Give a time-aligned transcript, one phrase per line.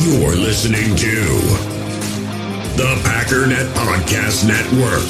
[0.00, 1.24] You're listening to
[2.76, 5.02] the Packernet Podcast Network.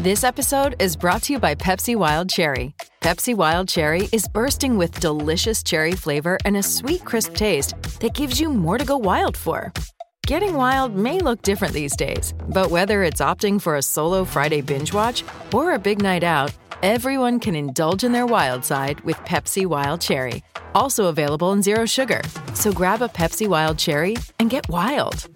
[0.00, 2.74] This episode is brought to you by Pepsi Wild Cherry.
[3.00, 8.12] Pepsi Wild Cherry is bursting with delicious cherry flavor and a sweet, crisp taste that
[8.12, 9.72] gives you more to go wild for.
[10.26, 14.60] Getting wild may look different these days, but whether it's opting for a solo Friday
[14.60, 15.24] binge watch
[15.54, 16.50] or a big night out,
[16.82, 20.42] everyone can indulge in their wild side with Pepsi Wild Cherry.
[20.74, 22.20] Also available in Zero Sugar.
[22.54, 25.28] So grab a Pepsi Wild Cherry and get wild.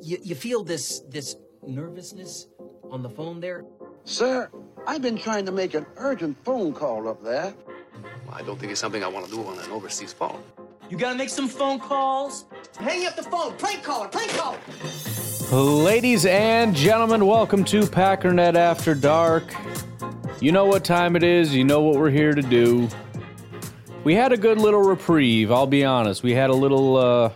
[0.00, 2.48] You, you feel this this nervousness
[2.90, 3.64] on the phone there?
[4.04, 4.50] Sir,
[4.86, 7.52] I've been trying to make an urgent phone call up there.
[8.26, 10.42] Well, I don't think it's something I want to do on an overseas phone.
[10.90, 12.46] You gotta make some phone calls.
[12.78, 13.54] Hang up the phone.
[13.58, 14.08] Prank caller.
[14.08, 14.58] Prank caller.
[15.52, 19.44] Ladies and gentlemen, welcome to Packernet After Dark.
[20.40, 22.88] You know what time it is, you know what we're here to do.
[24.02, 26.22] We had a good little reprieve, I'll be honest.
[26.22, 27.32] We had a little uh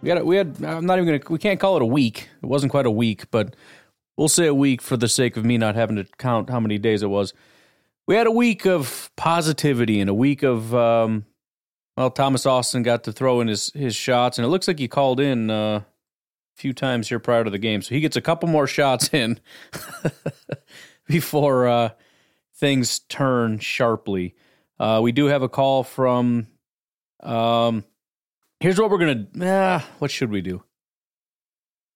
[0.00, 2.30] we had we had I'm not even going to we can't call it a week.
[2.42, 3.54] It wasn't quite a week, but
[4.16, 6.78] we'll say a week for the sake of me not having to count how many
[6.78, 7.34] days it was.
[8.06, 11.26] We had a week of positivity and a week of um
[12.00, 14.88] well, Thomas Austin got to throw in his his shots, and it looks like he
[14.88, 15.84] called in uh, a
[16.56, 19.38] few times here prior to the game, so he gets a couple more shots in
[21.06, 21.90] before uh,
[22.56, 24.34] things turn sharply.
[24.78, 26.46] Uh, we do have a call from.
[27.22, 27.84] Um,
[28.60, 29.26] here's what we're gonna.
[29.42, 30.62] Ah, what should we do?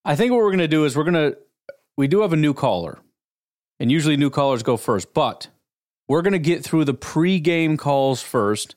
[0.05, 1.33] I think what we're gonna do is we're gonna.
[1.97, 2.99] We do have a new caller,
[3.81, 5.49] and usually new callers go first, but
[6.09, 8.75] we're gonna get through the pre-game calls first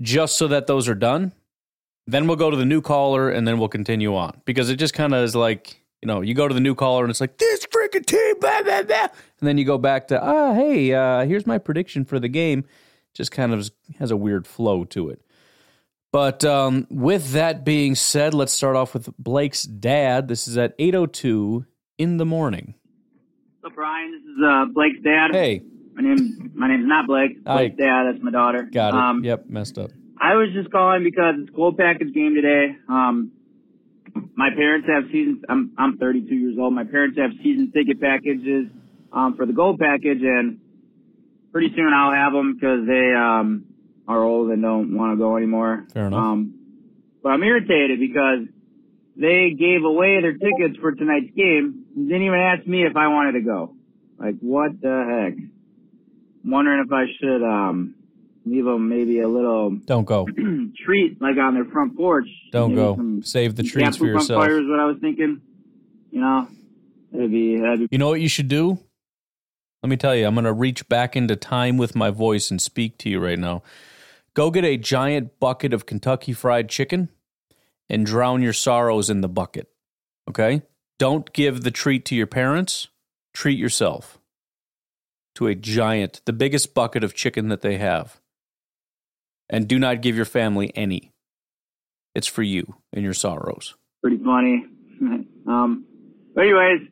[0.00, 1.32] just so that those are done.
[2.06, 4.92] Then we'll go to the new caller and then we'll continue on because it just
[4.92, 7.38] kind of is like, you know, you go to the new caller and it's like,
[7.38, 9.08] this freaking team, blah, blah, blah.
[9.40, 12.64] And then you go back to, ah, hey, uh, here's my prediction for the game.
[13.14, 15.22] Just kind of has a weird flow to it.
[16.12, 20.28] But um, with that being said, let's start off with Blake's dad.
[20.28, 21.64] This is at 8.02
[21.98, 22.74] in the morning.
[23.62, 25.30] So Brian, this is uh, Blake's dad.
[25.32, 25.62] Hey.
[25.94, 27.42] My name my name's not Blake.
[27.44, 28.04] Blake's dad.
[28.10, 28.68] That's my daughter.
[28.72, 28.94] Got it.
[28.94, 29.90] Um, yep, messed up.
[30.20, 32.76] I was just calling because it's gold package game today.
[32.88, 33.32] Um,
[34.34, 35.42] my parents have season.
[35.48, 36.72] I'm I'm 32 years old.
[36.74, 38.68] My parents have season ticket packages
[39.12, 40.60] um, for the gold package, and
[41.52, 43.66] pretty soon I'll have them because they um,
[44.08, 45.84] are old and don't want to go anymore.
[45.92, 46.18] Fair enough.
[46.18, 46.54] Um,
[47.22, 48.40] but I'm irritated because
[49.16, 51.84] they gave away their tickets for tonight's game.
[51.94, 53.74] and Didn't even ask me if I wanted to go.
[54.18, 55.44] Like what the heck?
[56.44, 57.94] Wondering if I should um
[58.44, 60.26] leave them maybe a little Don't go.
[60.84, 62.28] treat like on their front porch.
[62.52, 63.20] Don't go.
[63.22, 64.44] Save the treats for yourself.
[64.44, 65.40] Fire is what I was thinking.
[66.10, 66.48] You know,
[67.12, 68.78] that'd be that'd be You know what you should do?
[69.82, 72.60] Let me tell you, I'm going to reach back into time with my voice and
[72.60, 73.62] speak to you right now.
[74.32, 77.10] Go get a giant bucket of Kentucky Fried Chicken
[77.90, 79.68] and drown your sorrows in the bucket.
[80.26, 80.62] Okay?
[80.98, 82.88] Don't give the treat to your parents,
[83.34, 84.18] treat yourself
[85.34, 88.20] to a giant, the biggest bucket of chicken that they have.
[89.48, 91.12] And do not give your family any.
[92.14, 93.74] It's for you and your sorrows.
[94.00, 94.66] pretty funny.
[95.46, 95.84] um,
[96.34, 96.88] but anyways,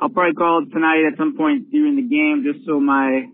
[0.00, 3.28] I'll probably call tonight at some point during the game just so my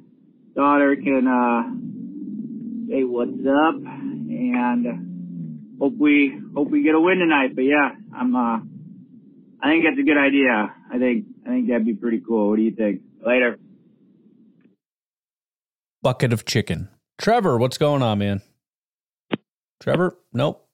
[0.54, 7.54] daughter can uh, say what's up and hope we hope we get a win tonight.
[7.54, 8.58] But yeah, I'm uh,
[9.62, 10.74] I think that's a good idea.
[10.92, 12.50] I think I think that'd be pretty cool.
[12.50, 13.00] What do you think?
[13.24, 13.58] Later.
[16.02, 16.88] Bucket of chicken.
[17.18, 18.42] Trevor, what's going on, man?
[19.80, 20.66] Trevor, nope.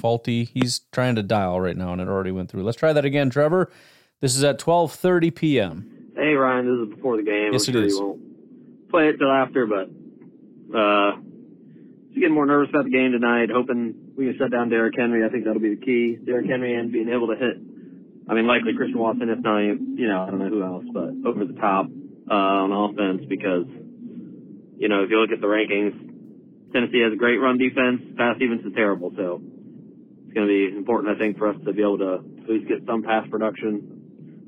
[0.00, 0.44] Faulty.
[0.44, 2.62] He's trying to dial right now, and it already went through.
[2.62, 3.70] Let's try that again, Trevor.
[4.20, 6.12] This is at twelve thirty p.m.
[6.16, 7.52] Hey Ryan, this is before the game.
[7.52, 7.94] Yes, I'm it sure is.
[7.94, 9.88] You won't play it till after, but
[10.76, 11.16] uh,
[12.08, 13.50] just getting more nervous about the game tonight.
[13.52, 15.24] Hoping we can shut down Derrick Henry.
[15.24, 16.16] I think that'll be the key.
[16.24, 17.56] Derrick Henry and being able to hit.
[18.28, 21.10] I mean, likely Christian Watson, if not, you know, I don't know who else, but
[21.26, 21.86] over the top
[22.30, 23.64] uh, on offense because
[24.78, 28.00] you know if you look at the rankings, Tennessee has a great run defense.
[28.16, 29.42] Pass defense is terrible, so
[30.24, 32.68] it's going to be important, I think, for us to be able to at least
[32.68, 33.98] get some pass production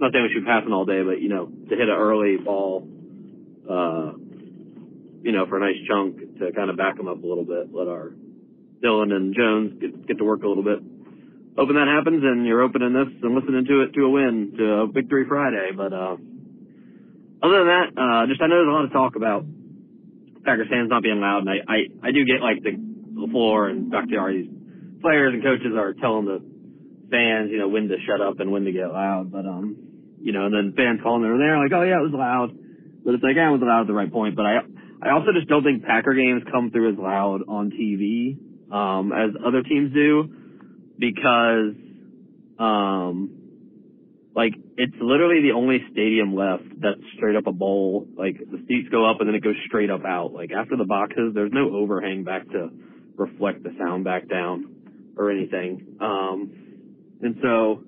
[0.00, 2.38] not saying we should be passing all day, but you know, to hit an early
[2.38, 2.88] ball,
[3.68, 4.16] uh,
[5.22, 7.68] you know, for a nice chunk to kind of back them up a little bit,
[7.72, 8.12] let our
[8.80, 10.80] Dillon and Jones get get to work a little bit.
[11.56, 14.64] Hoping that happens, and you're opening this and listening to it to a win, to
[14.64, 15.68] a victory Friday.
[15.76, 16.16] But uh,
[17.44, 19.44] other than that, uh, just I know there's a lot of talk about
[20.44, 22.72] Packers fans not being loud, and I I, I do get like the,
[23.30, 24.48] floor and Bakhtiari's
[25.02, 26.40] players and coaches are telling the
[27.10, 29.30] fans, you know, when to shut up and when to get loud.
[29.30, 29.76] But um,
[30.20, 32.56] you know, and then fans calling them there, like, oh yeah, it was loud,
[33.04, 34.36] but it's like, yeah, it was loud at the right point.
[34.36, 34.56] But I,
[35.02, 38.36] I also just don't think Packer games come through as loud on TV
[38.72, 40.28] um, as other teams do,
[40.98, 41.74] because,
[42.58, 43.39] um,
[44.34, 48.06] like it's literally the only stadium left that's straight up a bowl.
[48.16, 50.32] Like the seats go up and then it goes straight up out.
[50.32, 52.70] Like after the boxes, there's no overhang back to
[53.16, 55.96] reflect the sound back down or anything.
[56.00, 56.52] Um,
[57.22, 57.82] and so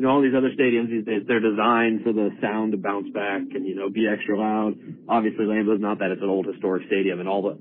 [0.00, 3.12] you know, all these other stadiums these days, they're designed for the sound to bounce
[3.12, 4.72] back and, you know, be extra loud.
[5.06, 6.10] Obviously Lambeau's not that.
[6.10, 7.58] It's an old historic stadium and all the,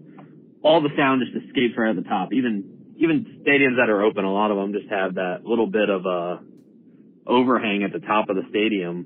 [0.63, 2.31] all the sound just escapes right at the top.
[2.31, 5.89] Even, even stadiums that are open, a lot of them just have that little bit
[5.89, 6.39] of a
[7.29, 9.05] overhang at the top of the stadium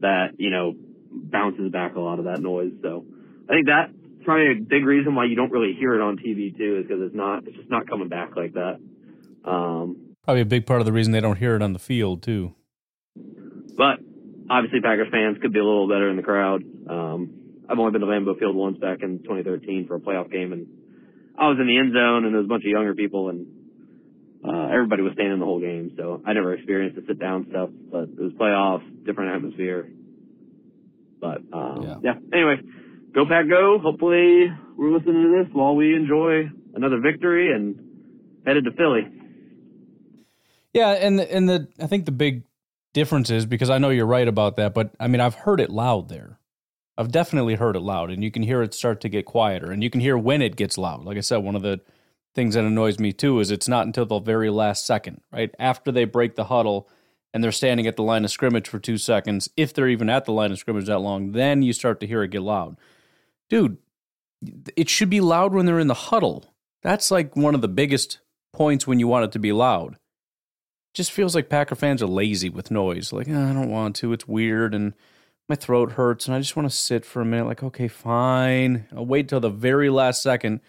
[0.00, 0.74] that, you know,
[1.10, 2.72] bounces back a lot of that noise.
[2.82, 3.06] So
[3.48, 3.92] I think that's
[4.24, 7.02] probably a big reason why you don't really hear it on TV too, is because
[7.02, 8.78] it's not, it's just not coming back like that.
[9.44, 12.22] Um, Probably a big part of the reason they don't hear it on the field
[12.22, 12.54] too.
[13.76, 14.00] But
[14.50, 16.62] obviously, Packers fans could be a little better in the crowd.
[16.88, 20.52] Um, I've only been to Lambeau Field once back in 2013 for a playoff game,
[20.52, 20.66] and
[21.38, 23.46] I was in the end zone, and there was a bunch of younger people, and
[24.76, 25.92] everybody was standing the whole game.
[25.96, 29.88] So I never experienced the sit down stuff, but it was playoffs, different atmosphere.
[31.20, 31.96] But um, yeah.
[32.02, 32.14] yeah.
[32.32, 32.56] Anyway,
[33.14, 33.78] go Pack, go!
[33.82, 39.08] Hopefully, we're listening to this while we enjoy another victory and headed to Philly.
[40.74, 42.44] Yeah, and the, and the I think the big
[42.92, 45.70] difference is because I know you're right about that, but I mean I've heard it
[45.70, 46.38] loud there.
[46.98, 49.82] I've definitely heard it loud, and you can hear it start to get quieter, and
[49.82, 51.04] you can hear when it gets loud.
[51.04, 51.80] Like I said, one of the
[52.36, 55.90] things that annoys me too is it's not until the very last second, right after
[55.90, 56.88] they break the huddle
[57.34, 60.26] and they're standing at the line of scrimmage for two seconds, if they're even at
[60.26, 62.76] the line of scrimmage that long, then you start to hear it get loud.
[63.50, 63.78] Dude,
[64.76, 66.54] it should be loud when they're in the huddle.
[66.82, 68.20] That's like one of the biggest
[68.52, 69.96] points when you want it to be loud
[70.94, 73.12] just feels like Packer fans are lazy with noise.
[73.12, 74.12] Like, oh, I don't want to.
[74.12, 74.94] It's weird and
[75.48, 77.46] my throat hurts and I just want to sit for a minute.
[77.46, 78.86] Like, okay, fine.
[78.94, 80.60] I'll wait till the very last second.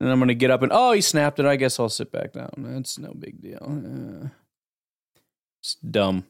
[0.00, 1.46] Then I'm going to get up and, oh, he snapped it.
[1.46, 2.50] I guess I'll sit back down.
[2.58, 4.30] That's no big deal.
[5.62, 6.26] It's dumb.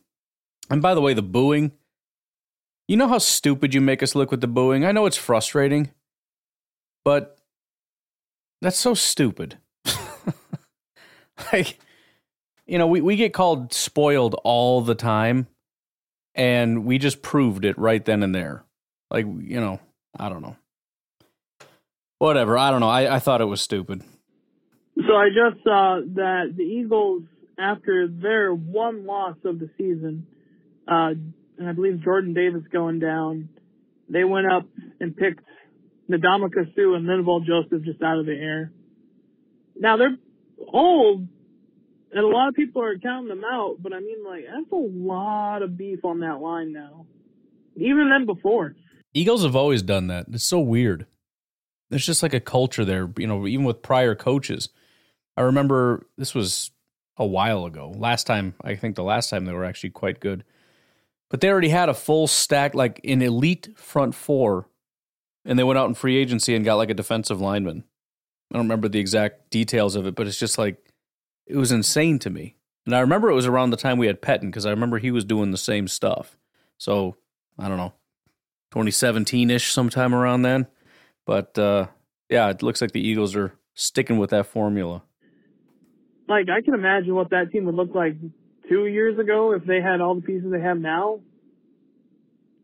[0.70, 1.72] And by the way, the booing.
[2.88, 4.84] You know how stupid you make us look with the booing?
[4.84, 5.90] I know it's frustrating,
[7.04, 7.36] but
[8.62, 9.58] that's so stupid.
[11.52, 11.78] like,
[12.66, 15.48] you know, we, we get called spoiled all the time,
[16.34, 18.64] and we just proved it right then and there.
[19.10, 19.80] Like, you know,
[20.16, 20.56] I don't know.
[22.18, 22.56] Whatever.
[22.56, 22.88] I don't know.
[22.88, 24.02] I, I thought it was stupid.
[24.96, 27.24] So I just saw that the Eagles,
[27.58, 30.26] after their one loss of the season,
[30.88, 31.12] uh,
[31.58, 33.50] and I believe Jordan Davis going down,
[34.08, 34.66] they went up
[35.00, 35.44] and picked
[36.10, 38.72] Ndamukong Suh and Linval Joseph just out of the air.
[39.78, 40.16] Now they're
[40.72, 41.26] old,
[42.12, 44.76] and a lot of people are counting them out, but I mean, like, that's a
[44.76, 47.06] lot of beef on that line now.
[47.76, 48.74] Even than before.
[49.12, 50.26] Eagles have always done that.
[50.32, 51.06] It's so weird.
[51.90, 54.68] There's just like a culture there, you know, even with prior coaches.
[55.36, 56.70] I remember this was
[57.16, 57.92] a while ago.
[57.96, 60.44] Last time, I think the last time they were actually quite good.
[61.28, 64.68] But they already had a full stack, like an elite front four,
[65.44, 67.84] and they went out in free agency and got like a defensive lineman.
[68.50, 70.92] I don't remember the exact details of it, but it's just like
[71.46, 72.56] it was insane to me.
[72.84, 75.10] And I remember it was around the time we had Pettine because I remember he
[75.10, 76.36] was doing the same stuff.
[76.78, 77.16] So
[77.58, 77.94] I don't know,
[78.70, 80.66] 2017 ish, sometime around then.
[81.26, 81.88] But uh,
[82.30, 85.02] yeah, it looks like the Eagles are sticking with that formula.
[86.28, 88.14] Like I can imagine what that team would look like
[88.68, 91.20] two years ago if they had all the pieces they have now.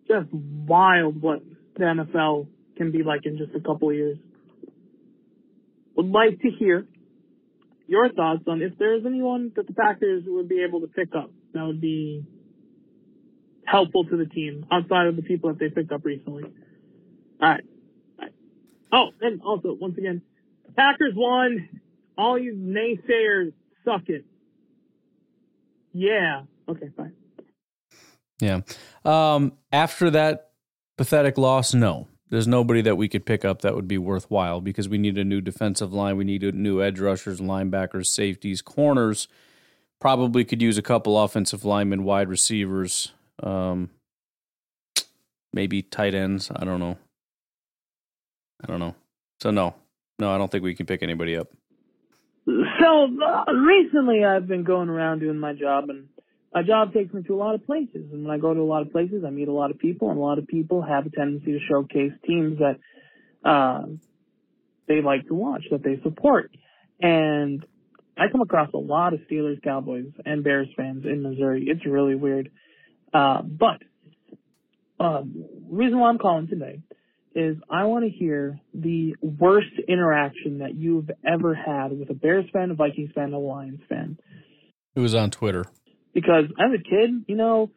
[0.09, 1.43] Just wild what
[1.77, 4.19] the NFL can be like in just a couple of years.
[5.97, 6.87] Would like to hear
[7.87, 11.31] your thoughts on if there's anyone that the Packers would be able to pick up
[11.53, 12.25] that would be
[13.67, 16.45] helpful to the team outside of the people that they picked up recently.
[16.45, 17.65] All right.
[18.93, 20.23] Oh, and also, once again,
[20.77, 21.69] Packers won.
[22.19, 23.53] All you naysayers
[23.85, 24.25] suck it.
[25.95, 26.43] Yeah.
[26.69, 27.15] Okay, fine.
[28.41, 28.61] Yeah.
[29.05, 30.51] Um, after that
[30.99, 32.09] pathetic loss, no.
[32.29, 35.25] There's nobody that we could pick up that would be worthwhile because we need a
[35.25, 36.17] new defensive line.
[36.17, 39.29] We need a new edge rushers, linebackers, safeties, corners.
[40.01, 43.91] Probably could use a couple offensive linemen, wide receivers, um,
[45.53, 46.51] maybe tight ends.
[46.57, 46.97] I don't know.
[48.63, 48.95] I don't know.
[49.41, 49.75] So no,
[50.19, 51.49] no, I don't think we can pick anybody up.
[52.47, 56.09] So uh, recently, I've been going around doing my job, and
[56.53, 58.11] my job takes me to a lot of places.
[58.13, 60.11] And when I go to a lot of places, I meet a lot of people,
[60.11, 62.79] and a lot of people have a tendency to showcase teams that
[63.49, 63.87] uh,
[64.89, 66.51] they like to watch, that they support.
[67.01, 67.65] And
[68.17, 71.67] I come across a lot of Steelers, Cowboys, and Bears fans in Missouri.
[71.69, 72.51] It's really weird.
[73.15, 73.83] Uh, but
[74.99, 76.81] um, reason why I'm calling today
[77.35, 82.45] is I want to hear the worst interaction that you've ever had with a Bears
[82.53, 84.19] fan, a Vikings fan, a Lions fan.
[84.95, 85.65] It was on Twitter.
[86.15, 87.71] Because as a kid, you know,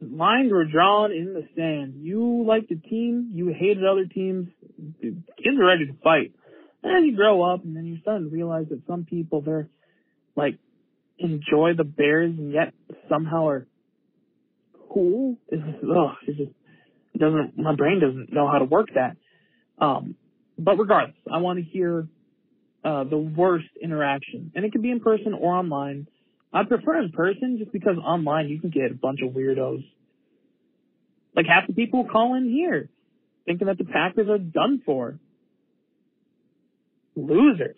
[0.00, 1.94] lines were drawn in the sand.
[1.98, 4.48] You liked a team, you hated other teams.
[5.00, 6.32] Kids are ready to fight.
[6.82, 9.68] And then you grow up, and then you're starting to realize that some people they're
[10.34, 10.58] like
[11.18, 12.72] enjoy the Bears, and yet
[13.08, 13.66] somehow are
[14.92, 15.36] cool.
[15.48, 16.52] It's just, ugh, it's just
[17.18, 17.58] doesn't.
[17.58, 19.16] My brain doesn't know how to work that.
[19.78, 20.14] Um,
[20.58, 22.06] but regardless, I want to hear
[22.84, 26.06] uh, the worst interaction, and it can be in person or online.
[26.52, 29.84] I prefer in person just because online you can get a bunch of weirdos.
[31.34, 32.88] Like half the people call in here
[33.46, 35.18] thinking that the Packers are done for.
[37.16, 37.76] Losers.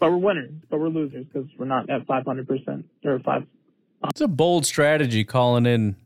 [0.00, 3.46] But we're winners, but we're losers because we're not at 500% or 5.
[4.04, 5.96] It's a bold strategy calling in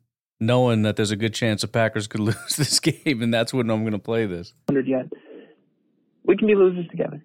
[0.43, 3.71] knowing that there's a good chance the Packers could lose this game, and that's when
[3.71, 4.53] I'm going to play this.
[4.67, 5.07] 100 yet.
[6.25, 7.23] We can be losers together.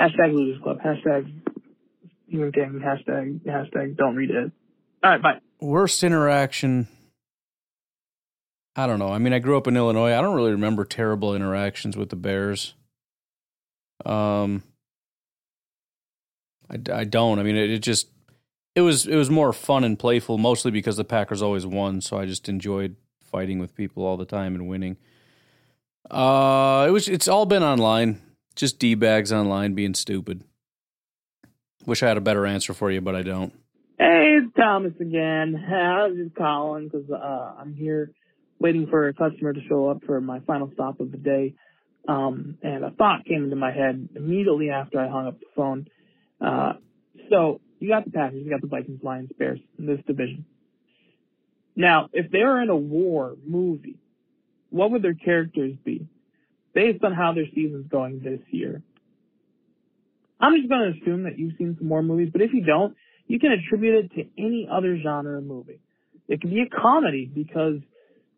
[0.00, 0.78] Hashtag losers club.
[0.80, 1.32] Hashtag
[2.26, 2.80] human gang.
[2.84, 4.52] Hashtag, hashtag don't read it.
[5.04, 5.38] All right, bye.
[5.60, 6.88] Worst interaction.
[8.74, 9.08] I don't know.
[9.08, 10.16] I mean, I grew up in Illinois.
[10.16, 12.74] I don't really remember terrible interactions with the Bears.
[14.06, 14.62] Um,
[16.70, 17.38] I, I don't.
[17.38, 18.08] I mean, it, it just
[18.74, 22.00] it was it was more fun and playful, mostly because the Packers always won.
[22.00, 24.96] So I just enjoyed fighting with people all the time and winning.
[26.10, 28.20] Uh, it was it's all been online,
[28.56, 30.44] just d bags online being stupid.
[31.86, 33.52] Wish I had a better answer for you, but I don't.
[33.98, 35.56] Hey, it's Thomas again.
[35.68, 38.12] I was just calling because uh, I'm here
[38.58, 41.54] waiting for a customer to show up for my final stop of the day.
[42.08, 45.86] Um, and a thought came into my head immediately after I hung up the phone.
[46.40, 46.74] Uh,
[47.30, 50.44] so you got the Packers, you got the Vikings, Lions, Bears in this division.
[51.74, 53.98] Now, if they were in a war movie,
[54.70, 56.06] what would their characters be
[56.74, 58.82] based on how their season's going this year?
[60.40, 62.96] I'm just going to assume that you've seen some more movies, but if you don't,
[63.26, 65.80] you can attribute it to any other genre of movie.
[66.28, 67.78] It could be a comedy because,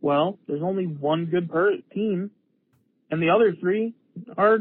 [0.00, 2.30] well, there's only one good per- team,
[3.10, 3.94] and the other three
[4.36, 4.58] are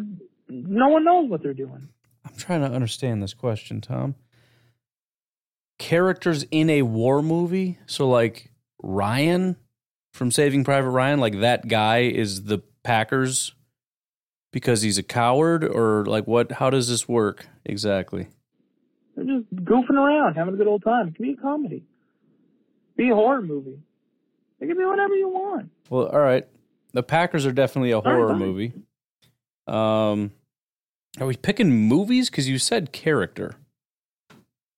[0.50, 1.90] no one knows what they're doing.
[2.26, 4.16] I'm trying to understand this question, Tom.
[5.84, 7.78] Characters in a war movie?
[7.88, 8.50] So, like
[8.82, 9.58] Ryan
[10.14, 13.54] from Saving Private Ryan, like that guy is the Packers
[14.54, 16.54] because he's a coward, or like what?
[16.54, 18.30] How does this work exactly?
[19.18, 21.10] They're just goofing around, having a good old time.
[21.10, 21.84] It can be a comedy,
[22.96, 23.80] be a horror movie.
[24.62, 25.70] It can be whatever you want.
[25.90, 26.48] Well, all right.
[26.94, 28.40] The Packers are definitely a horror fine.
[28.40, 28.74] movie.
[29.68, 30.32] Um,
[31.20, 32.30] are we picking movies?
[32.30, 33.58] Because you said character.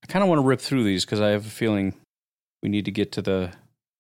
[0.06, 1.96] I kind of want to rip through these because I have a feeling
[2.62, 3.52] we need to get to the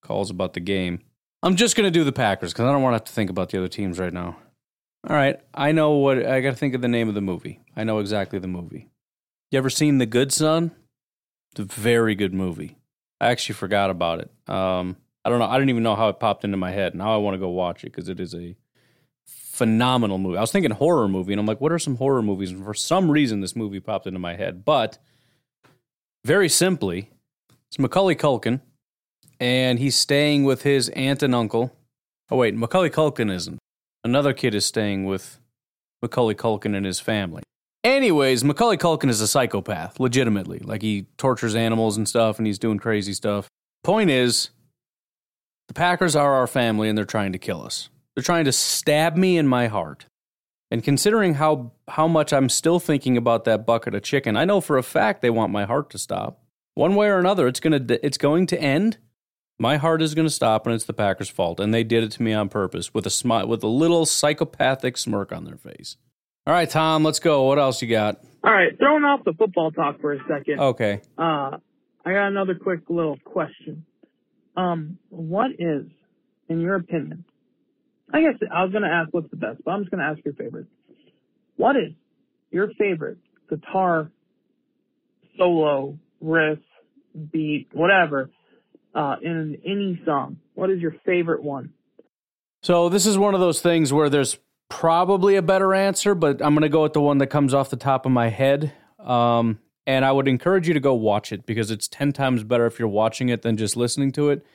[0.03, 0.99] calls about the game.
[1.41, 3.31] I'm just going to do the Packers because I don't want to have to think
[3.31, 4.37] about the other teams right now.
[5.09, 5.39] All right.
[5.55, 7.59] I know what I got to think of the name of the movie.
[7.75, 8.87] I know exactly the movie.
[9.49, 10.71] You ever seen The Good Son?
[11.51, 12.77] It's a very good movie.
[13.19, 14.31] I actually forgot about it.
[14.47, 15.45] Um, I don't know.
[15.45, 16.93] I didn't even know how it popped into my head.
[16.93, 18.55] Now I want to go watch it because it is a
[19.27, 20.37] phenomenal movie.
[20.37, 22.51] I was thinking horror movie, and I'm like, what are some horror movies?
[22.51, 24.65] And for some reason, this movie popped into my head.
[24.65, 24.99] But
[26.25, 27.11] very simply,
[27.67, 28.61] it's Macaulay Culkin,
[29.39, 31.71] and he's staying with his aunt and uncle.
[32.31, 33.59] Oh, wait, Macaulay Culkin isn't.
[34.03, 35.39] Another kid is staying with
[36.01, 37.43] Macaulay Culkin and his family.
[37.83, 40.59] Anyways, Macaulay Culkin is a psychopath, legitimately.
[40.59, 43.47] Like, he tortures animals and stuff, and he's doing crazy stuff.
[43.83, 44.49] Point is,
[45.67, 47.89] the Packers are our family, and they're trying to kill us.
[48.15, 50.07] They're trying to stab me in my heart.
[50.75, 54.59] And considering how how much I'm still thinking about that bucket of chicken, I know
[54.59, 56.43] for a fact they want my heart to stop.
[56.73, 58.97] One way or another, it's gonna it's going to end.
[59.57, 61.61] My heart is going to stop, and it's the Packers' fault.
[61.61, 64.97] And they did it to me on purpose with a smile, with a little psychopathic
[64.97, 65.95] smirk on their face.
[66.45, 67.43] All right, Tom, let's go.
[67.43, 68.19] What else you got?
[68.43, 70.59] All right, throwing off the football talk for a second.
[70.59, 70.99] Okay.
[71.17, 71.55] Uh,
[72.05, 73.85] I got another quick little question.
[74.57, 75.85] Um, what is,
[76.49, 77.23] in your opinion,
[78.13, 80.05] I guess I was going to ask what's the best, but I'm just going to
[80.05, 80.67] ask your favorite.
[81.57, 81.93] What is
[82.51, 83.17] your favorite
[83.49, 84.11] guitar
[85.37, 86.59] solo, riff,
[87.31, 88.29] beat, whatever,
[88.93, 90.37] uh, in any song?
[90.53, 91.73] What is your favorite one?
[92.61, 94.37] So this is one of those things where there's
[94.69, 97.69] probably a better answer, but I'm going to go with the one that comes off
[97.69, 98.73] the top of my head.
[98.99, 102.65] Um, and I would encourage you to go watch it because it's 10 times better
[102.65, 104.45] if you're watching it than just listening to it.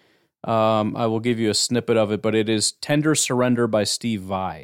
[0.45, 3.85] Um, I will give you a snippet of it, but it is Tender Surrender by
[3.85, 4.63] Steve Vai.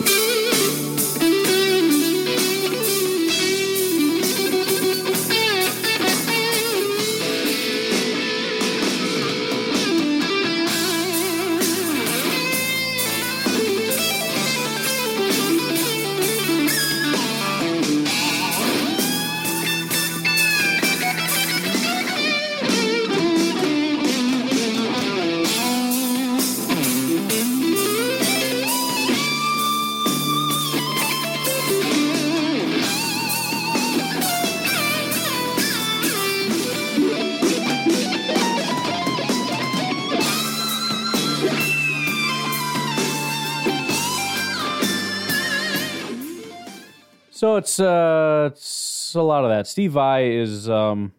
[47.76, 49.66] It's uh it's a lot of that.
[49.66, 51.12] Steve Vai is um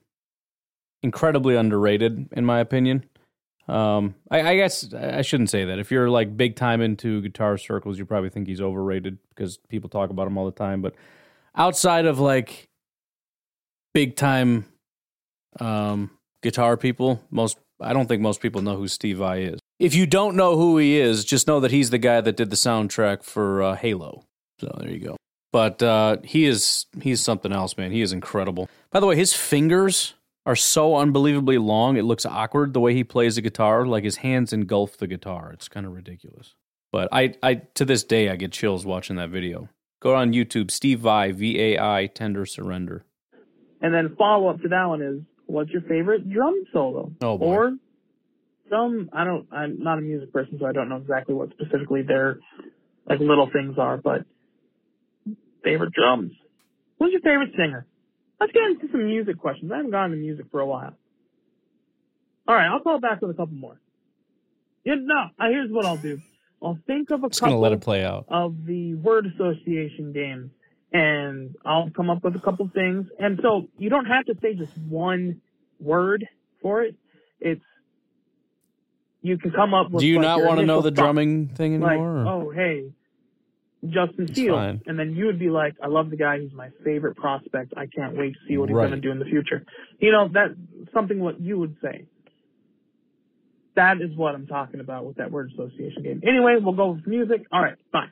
[1.04, 3.06] incredibly underrated in my opinion.
[3.68, 5.80] Um I, I guess I shouldn't say that.
[5.80, 9.90] If you're like big time into guitar circles, you probably think he's overrated because people
[9.90, 10.82] talk about him all the time.
[10.82, 10.96] But
[11.56, 12.68] outside of like
[13.94, 14.66] big time
[15.60, 16.12] um
[16.42, 19.60] guitar people, most I don't think most people know who Steve Vai is.
[19.80, 22.50] If you don't know who he is, just know that he's the guy that did
[22.50, 24.24] the soundtrack for uh, Halo.
[24.60, 25.18] So there you go.
[25.51, 27.92] But uh, he is he's something else, man.
[27.92, 28.70] He is incredible.
[28.92, 30.13] By the way, his fingers
[30.46, 31.98] are so unbelievably long.
[31.98, 33.86] It looks awkward the way he plays the guitar.
[33.86, 35.51] Like his hands engulf the guitar.
[35.54, 36.56] It's kind of ridiculous.
[36.92, 39.70] But I, I to this day I get chills watching that video.
[40.00, 43.04] Go on YouTube, Steve Vai, V A I, Tender Surrender.
[43.82, 47.12] And then follow up to that one is, what's your favorite drum solo?
[47.22, 47.46] Oh, boy.
[47.46, 47.74] Or
[48.70, 52.04] some, I don't, I'm not a music person, so I don't know exactly what specifically
[52.04, 52.39] their
[53.10, 54.25] like little things are, but
[55.71, 56.31] favorite drums.
[57.00, 57.86] Who's your favorite singer?
[58.39, 59.71] Let's get into some music questions.
[59.71, 60.93] I haven't gone to music for a while.
[62.47, 63.79] All right, I'll call back with a couple more.
[64.83, 66.19] Yeah, no, here's what I'll do.
[66.63, 68.25] I'll think of a Just gonna couple let it play out.
[68.29, 70.51] of the word association games
[70.93, 73.07] and I'll come up with a couple things.
[73.19, 75.41] And so you don't have to say just one
[75.79, 76.25] word
[76.62, 76.95] for it.
[77.41, 77.62] It's
[79.21, 80.00] you can come up with.
[80.01, 80.95] Do you like, not want to know the thought.
[81.03, 82.21] drumming thing anymore?
[82.21, 82.91] or- oh hey,
[83.91, 86.39] Justin Fields, and then you would be like, I love the guy.
[86.39, 87.73] He's my favorite prospect.
[87.78, 88.89] I can't wait to see what he's Right.
[88.89, 89.63] going to do in the future.
[90.00, 90.56] You know that
[90.93, 92.06] something what you would say.
[93.76, 96.21] That is what I'm talking about with that word association game.
[96.28, 97.45] Anyway, we'll go with music.
[97.52, 98.10] All right, fine.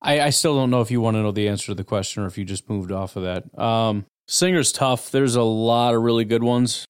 [0.00, 2.24] I, I still don't know if you want to know the answer to the question
[2.24, 3.56] or if you just moved off of that.
[3.56, 5.10] Um, singer's tough.
[5.12, 6.86] There's a lot of really good ones.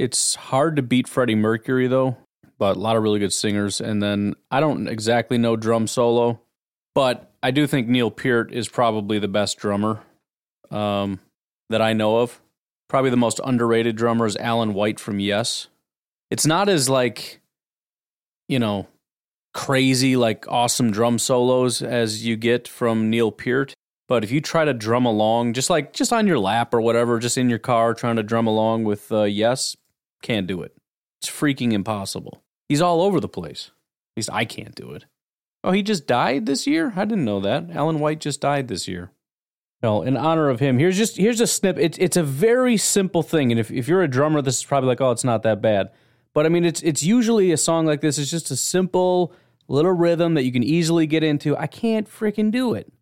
[0.00, 2.16] It's hard to beat Freddie Mercury though,
[2.58, 3.80] but a lot of really good singers.
[3.80, 6.40] And then I don't exactly know drum solo,
[6.94, 10.00] but I do think Neil Peart is probably the best drummer
[10.70, 11.20] um,
[11.70, 12.40] that I know of.
[12.88, 15.68] Probably the most underrated drummer is Alan White from Yes.
[16.30, 17.40] It's not as like,
[18.48, 18.86] you know,
[19.54, 23.74] crazy, like awesome drum solos as you get from Neil Peart.
[24.08, 27.18] But if you try to drum along, just like just on your lap or whatever,
[27.18, 29.76] just in your car trying to drum along with uh, Yes,
[30.22, 30.76] can't do it.
[31.20, 32.42] It's freaking impossible.
[32.68, 33.70] He's all over the place.
[34.14, 35.06] At least I can't do it.
[35.62, 36.92] Oh, he just died this year?
[36.96, 37.70] I didn't know that.
[37.70, 39.10] Alan White just died this year.
[39.82, 41.76] Well, in honor of him, here's just here's a snip.
[41.78, 44.88] It's it's a very simple thing, and if, if you're a drummer, this is probably
[44.88, 45.90] like, oh, it's not that bad.
[46.34, 48.18] But I mean, it's it's usually a song like this.
[48.18, 49.32] It's just a simple
[49.68, 51.56] little rhythm that you can easily get into.
[51.56, 52.92] I can't freaking do it.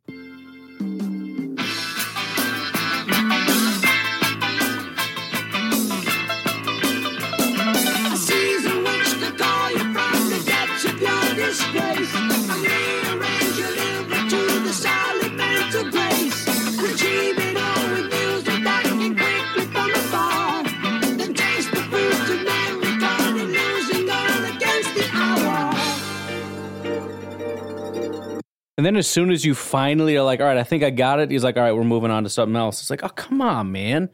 [28.85, 31.19] And then as soon as you finally are like, all right, I think I got
[31.19, 32.83] it, he's like, all right, we're moving on to something else.
[32.83, 34.11] It's like, oh, come on, man.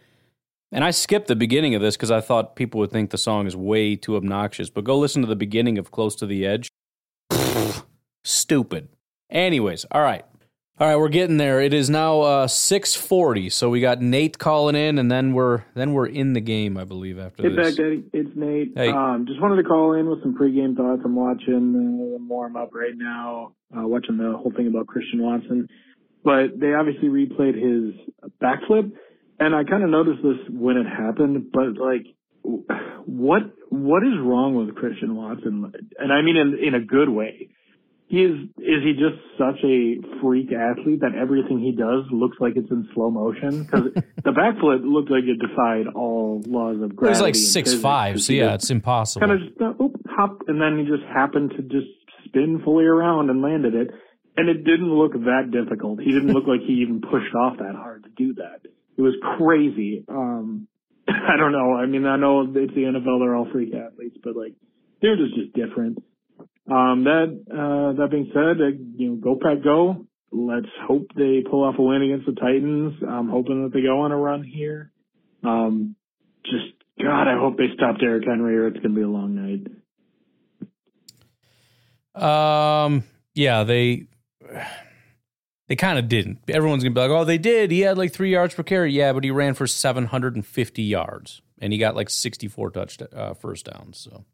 [0.70, 3.48] And I skipped the beginning of this because I thought people would think the song
[3.48, 4.70] is way too obnoxious.
[4.70, 6.68] But go listen to the beginning of Close to the Edge.
[8.22, 8.90] Stupid.
[9.28, 10.24] Anyways, all right.
[10.80, 11.60] All right, we're getting there.
[11.60, 13.50] It is now uh, 640.
[13.50, 16.84] So we got Nate calling in, and then we're then we're in the game, I
[16.84, 17.76] believe, after Hey, this.
[17.76, 18.72] Back it's Nate.
[18.74, 18.88] Hey.
[18.88, 21.02] Um, just wanted to call in with some pregame thoughts.
[21.04, 25.22] I'm watching uh, the warm up right now, uh, watching the whole thing about Christian
[25.22, 25.68] Watson.
[26.24, 27.94] But they obviously replayed his
[28.42, 28.90] backflip,
[29.38, 31.52] and I kind of noticed this when it happened.
[31.52, 32.06] But like,
[33.04, 35.72] what what is wrong with Christian Watson?
[35.98, 37.50] And I mean in in a good way.
[38.10, 42.54] He is is he just such a freak athlete that everything he does looks like
[42.56, 43.62] it's in slow motion?
[43.62, 43.84] Because
[44.24, 47.14] the backflip looked like it defied all laws of gravity.
[47.14, 49.28] He's like six five, so yeah, it's impossible.
[49.28, 51.86] kind of just uh, oop, hop, and then he just happened to just
[52.24, 53.90] spin fully around and landed it.
[54.36, 56.00] And it didn't look that difficult.
[56.00, 58.62] He didn't look like he even pushed off that hard to do that.
[58.96, 60.04] It was crazy.
[60.08, 60.66] Um,
[61.08, 61.74] I don't know.
[61.74, 64.54] I mean, I know it's the NFL; they're all freak athletes, but like
[65.00, 66.02] they're just just different.
[66.70, 70.06] Um, that uh, that being said, uh, you know, go pack, go.
[70.30, 72.94] Let's hope they pull off a win against the Titans.
[73.06, 74.92] I'm hoping that they go on a run here.
[75.42, 75.96] Um,
[76.44, 79.34] just God, I hope they stop Derrick Henry, or it's going to be a long
[79.34, 79.66] night.
[82.14, 83.02] Um,
[83.34, 84.06] yeah, they
[85.68, 86.38] they kind of didn't.
[86.48, 87.70] Everyone's gonna be like, "Oh, they did.
[87.70, 90.46] He had like three yards per carry." Yeah, but he ran for seven hundred and
[90.46, 93.98] fifty yards, and he got like sixty-four touch uh, first downs.
[93.98, 94.24] So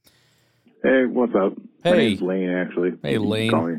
[0.82, 1.56] Hey, what's up?
[1.84, 1.96] My Hey.
[2.08, 2.92] name's Lane, actually.
[3.02, 3.50] Hey, Lane.
[3.50, 3.76] Call me.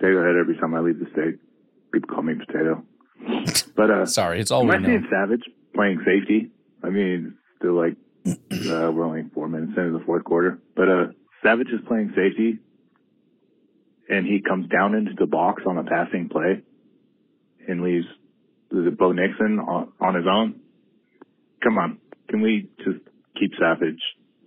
[0.00, 1.38] Go ahead every time I leave the state.
[1.92, 2.84] people call me potato.
[3.76, 4.86] But uh, sorry, it's all am we know.
[4.88, 5.42] seeing Savage
[5.74, 6.50] playing safety?
[6.84, 11.06] I mean, still like uh, we're only four minutes into the fourth quarter, but uh,
[11.42, 12.60] Savage is playing safety,
[14.08, 16.62] and he comes down into the box on a passing play,
[17.66, 18.06] and leaves
[18.70, 20.60] is it Bo Nixon on, on his own.
[21.64, 23.00] Come on, can we just
[23.40, 24.00] keep Savage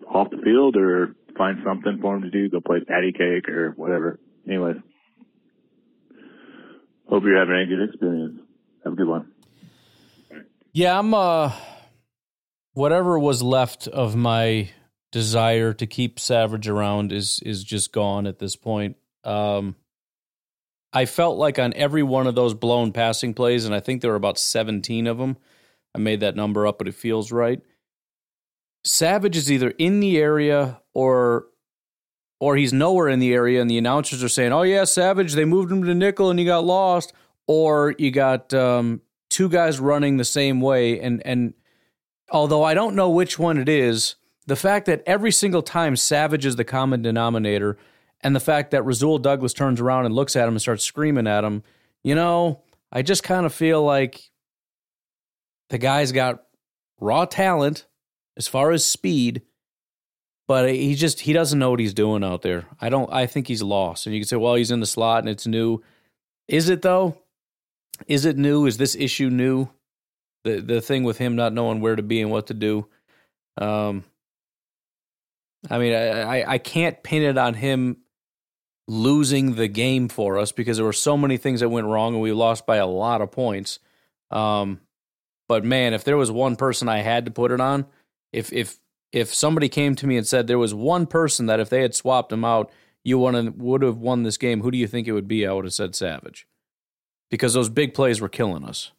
[0.08, 2.50] off the field or find something for him to do?
[2.50, 4.19] Go play patty cake or whatever.
[4.47, 4.78] Anyways,
[7.08, 8.39] hope you're having a good experience.
[8.84, 9.32] Have a good one.
[10.73, 11.52] Yeah, I'm uh
[12.73, 14.69] whatever was left of my
[15.12, 18.97] desire to keep Savage around is is just gone at this point.
[19.23, 19.76] Um
[20.93, 24.12] I felt like on every one of those blown passing plays and I think there
[24.12, 25.38] were about 17 of them.
[25.93, 27.62] I made that number up but it feels right.
[28.88, 31.47] Savage is either in the area or
[32.39, 35.45] or he's nowhere in the area and the announcers are saying, "Oh yeah, Savage, they
[35.45, 37.13] moved him to nickel and he got lost."
[37.47, 41.54] Or you got um, two guys running the same way and and
[42.32, 46.45] although I don't know which one it is, the fact that every single time Savage
[46.45, 47.78] is the common denominator
[48.21, 51.28] and the fact that Rasul Douglas turns around and looks at him and starts screaming
[51.28, 51.63] at him,
[52.04, 54.32] you know, I just kind of feel like
[55.69, 56.43] the guy's got
[57.00, 57.86] raw talent
[58.38, 59.41] as far as speed,
[60.47, 62.65] but he just he doesn't know what he's doing out there.
[62.80, 64.06] I don't I think he's lost.
[64.06, 65.82] And you can say, well, he's in the slot and it's new.
[66.47, 67.17] Is it though?
[68.08, 68.65] Is it new?
[68.65, 69.69] Is this issue new?
[70.43, 72.88] The the thing with him not knowing where to be and what to do.
[73.60, 74.06] Um
[75.69, 77.97] I mean, I, I, I can't pin it on him
[78.88, 82.21] losing the game for us because there were so many things that went wrong and
[82.21, 83.80] we lost by a lot of points.
[84.32, 84.80] Um,
[85.50, 87.86] but man, if there was one person I had to put it on,
[88.32, 88.78] if if
[89.12, 91.96] if somebody came to me and said there was one person that if they had
[91.96, 92.72] swapped him out,
[93.04, 95.48] you would would have won this game, who do you think it would be?
[95.48, 96.46] I would have said Savage,
[97.32, 98.92] because those big plays were killing us,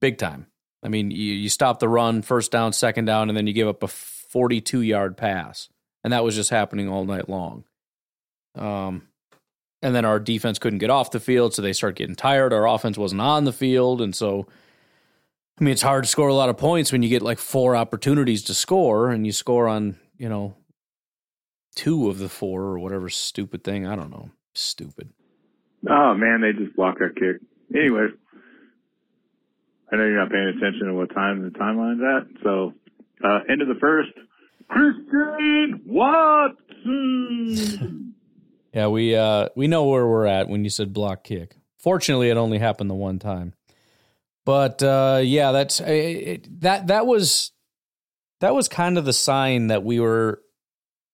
[0.00, 0.46] big time.
[0.82, 3.68] I mean, you you stop the run, first down, second down, and then you give
[3.68, 5.68] up a forty-two yard pass,
[6.02, 7.64] and that was just happening all night long.
[8.54, 9.08] Um,
[9.82, 12.52] and then our defense couldn't get off the field, so they start getting tired.
[12.52, 14.46] Our offense wasn't on the field, and so
[15.60, 17.76] I mean, it's hard to score a lot of points when you get like four
[17.76, 20.56] opportunities to score and you score on, you know,
[21.74, 23.86] two of the four or whatever stupid thing.
[23.86, 24.30] I don't know.
[24.54, 25.10] Stupid.
[25.88, 27.40] Oh man, they just blocked our kick.
[27.74, 28.10] Anyways,
[29.92, 32.42] I know you're not paying attention to what time the timeline's at.
[32.42, 32.72] So,
[33.24, 34.10] uh, end of the first,
[34.68, 38.14] Christian Watson.
[38.72, 41.56] Yeah, we uh we know where we're at when you said block kick.
[41.78, 43.54] Fortunately, it only happened the one time.
[44.44, 47.52] But uh, yeah, that's it, that that was
[48.40, 50.42] that was kind of the sign that we were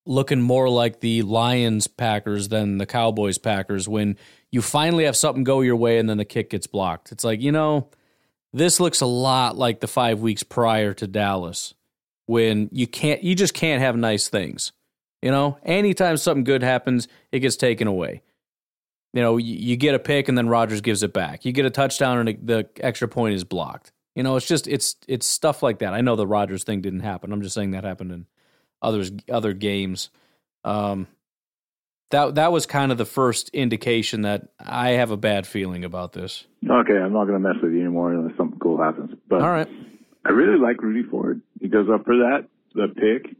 [0.07, 4.17] looking more like the Lions Packers than the Cowboys Packers when
[4.51, 7.13] you finally have something go your way and then the kick gets blocked.
[7.13, 7.91] It's like, you know,
[8.55, 11.75] this looks a lot like the 5 weeks prior to Dallas
[12.25, 14.73] when you can't you just can't have nice things.
[15.21, 18.23] You know, anytime something good happens, it gets taken away
[19.13, 21.45] you know, you, you, get a pick and then Rodgers gives it back.
[21.45, 23.93] You get a touchdown and the extra point is blocked.
[24.15, 25.95] You know, it's just it's it's stuff like that.
[25.95, 27.33] I know the Rodgers thing didn't happen.
[27.33, 28.27] I'm just saying that happened in
[28.83, 30.11] others other games.
[30.65, 31.07] Um,
[32.11, 36.13] that that was kind of the first indication that I have a bad feeling about
[36.13, 36.45] this.
[36.69, 39.13] Okay, I'm not going to mess with you anymore unless something cool happens.
[39.29, 39.69] But all right,
[40.25, 41.41] I really like Rudy Ford.
[41.61, 43.37] He goes up for that the pick.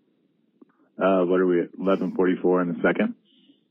[0.97, 1.73] Uh, what are we at?
[1.79, 3.15] 11:44 in the second.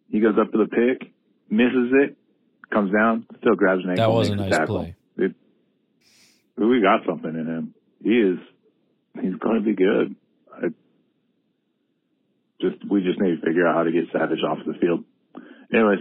[0.09, 1.11] He goes up for the pick
[1.49, 2.17] misses it,
[2.71, 4.11] comes down, still grabs an ankle.
[4.11, 4.79] That was a nice tackle.
[4.79, 4.95] play.
[5.17, 5.33] It,
[6.57, 7.73] we got something in him.
[8.03, 8.39] He is.
[9.21, 10.15] He's going to be good.
[10.53, 10.67] I
[12.61, 15.03] just we just need to figure out how to get Savage off the field.
[15.73, 15.99] Anyways,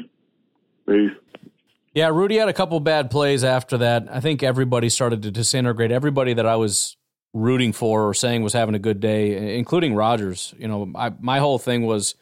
[0.86, 1.50] peace.
[1.94, 4.08] Yeah, Rudy had a couple bad plays after that.
[4.10, 5.90] I think everybody started to disintegrate.
[5.90, 6.96] Everybody that I was
[7.32, 10.54] rooting for or saying was having a good day, including Rodgers.
[10.58, 12.14] You know, I, my whole thing was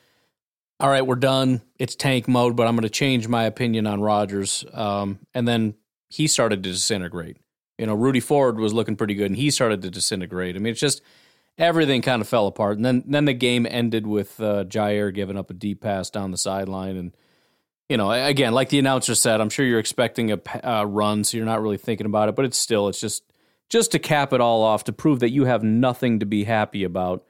[0.85, 1.63] all right, we're done.
[1.79, 4.67] It's tank mode, but I'm going to change my opinion on Rodgers.
[4.71, 5.77] Um, and then
[6.11, 7.39] he started to disintegrate.
[7.79, 10.57] You know, Rudy Ford was looking pretty good, and he started to disintegrate.
[10.57, 11.01] I mean, it's just
[11.57, 12.77] everything kind of fell apart.
[12.77, 16.33] And then then the game ended with uh, Jaire giving up a deep pass down
[16.33, 17.17] the sideline, and
[17.89, 21.39] you know, again, like the announcer said, I'm sure you're expecting a uh, run, so
[21.39, 22.37] you're not really thinking about it.
[22.37, 23.25] But it's still, it's just
[23.71, 26.85] just to cap it all off to prove that you have nothing to be happy
[26.85, 27.25] about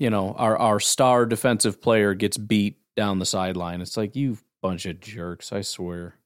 [0.00, 3.80] you know, our our star defensive player gets beat down the sideline.
[3.80, 6.16] It's like you bunch of jerks, I swear.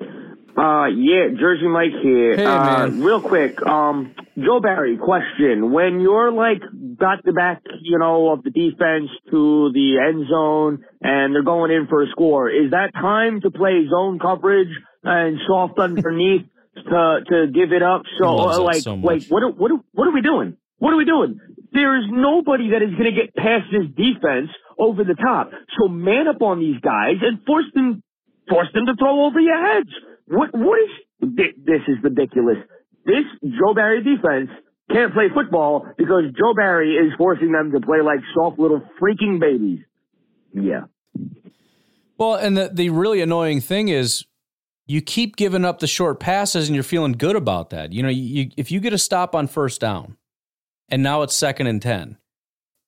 [0.00, 2.34] Uh yeah, Jersey Mike here.
[2.34, 3.02] Hey, uh man.
[3.04, 5.70] real quick, um Joe Barry, question.
[5.70, 6.60] When you're like
[6.98, 11.70] got the back, you know, of the defense to the end zone and they're going
[11.70, 17.20] in for a score, is that time to play zone coverage and soft underneath to
[17.30, 18.02] to give it up.
[18.20, 20.56] So uh, like so wait, what are, what are, what are we doing?
[20.78, 21.38] What are we doing?
[21.72, 25.50] There is nobody that is going to get past this defense over the top.
[25.78, 28.02] So man up on these guys and force them
[28.48, 29.88] force them to throw over your heads.
[30.26, 32.58] What what is this is ridiculous.
[33.06, 34.50] This Joe Barry defense
[34.90, 39.40] can't play football because Joe Barry is forcing them to play like soft little freaking
[39.40, 39.80] babies.
[40.52, 40.82] Yeah.
[42.18, 44.24] Well, and the, the really annoying thing is
[44.86, 47.92] you keep giving up the short passes and you're feeling good about that.
[47.92, 50.16] You know, you, if you get a stop on first down
[50.88, 52.18] and now it's second and 10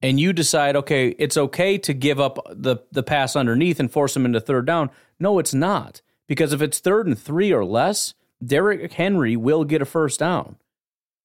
[0.04, 4.12] and you decide, okay, it's okay to give up the, the pass underneath and force
[4.12, 4.90] them into third down.
[5.18, 6.02] No, it's not.
[6.26, 8.12] Because if it's third and three or less,
[8.44, 10.56] Derrick Henry will get a first down.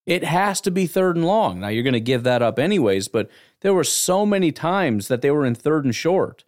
[0.06, 1.60] It has to be third and long.
[1.60, 3.30] Now you're going to give that up anyways, but
[3.60, 6.44] there were so many times that they were in third and short.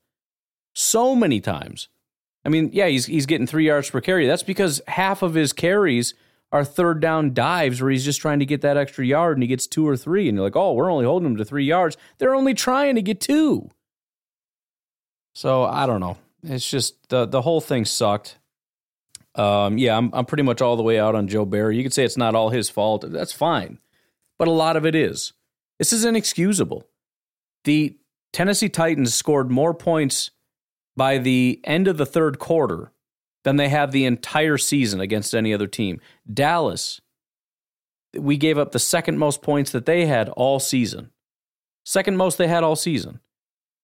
[0.72, 1.88] So many times.
[2.46, 4.26] I mean, yeah, he's he's getting three yards per carry.
[4.26, 6.14] That's because half of his carries
[6.52, 9.48] are third down dives where he's just trying to get that extra yard and he
[9.48, 10.28] gets two or three.
[10.28, 11.96] And you're like, oh, we're only holding him to three yards.
[12.18, 13.70] They're only trying to get two.
[15.34, 16.18] So I don't know.
[16.44, 18.38] It's just the the whole thing sucked.
[19.34, 21.76] Um, yeah, I'm I'm pretty much all the way out on Joe Barry.
[21.76, 23.04] You could say it's not all his fault.
[23.08, 23.78] That's fine,
[24.38, 25.32] but a lot of it is.
[25.78, 26.86] This is inexcusable.
[27.64, 27.96] The
[28.32, 30.30] Tennessee Titans scored more points
[30.96, 32.91] by the end of the third quarter
[33.44, 36.00] than they have the entire season against any other team.
[36.32, 37.00] Dallas,
[38.16, 41.10] we gave up the second most points that they had all season.
[41.84, 43.20] Second most they had all season.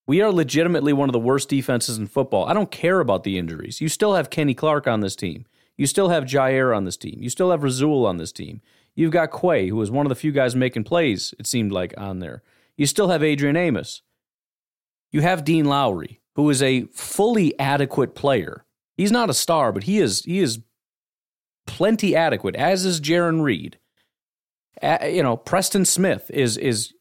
[0.06, 2.46] We are legitimately one of the worst defenses in football.
[2.46, 3.80] I don't care about the injuries.
[3.80, 5.44] You still have Kenny Clark on this team.
[5.76, 7.18] You still have Jaire on this team.
[7.20, 8.62] You still have Rasul on this team.
[8.94, 11.94] You've got Quay, who was one of the few guys making plays, it seemed like,
[11.96, 12.42] on there.
[12.76, 14.02] You still have Adrian Amos.
[15.12, 18.64] You have Dean Lowry, who is a fully adequate player.
[18.98, 20.58] He's not a star, but he is he is
[21.66, 23.78] plenty adequate, as is Jarran Reed.
[24.82, 26.92] A- you know, Preston Smith is is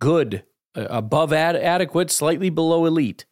[0.00, 0.44] good,
[0.76, 3.26] uh, above ad- adequate, slightly below elite.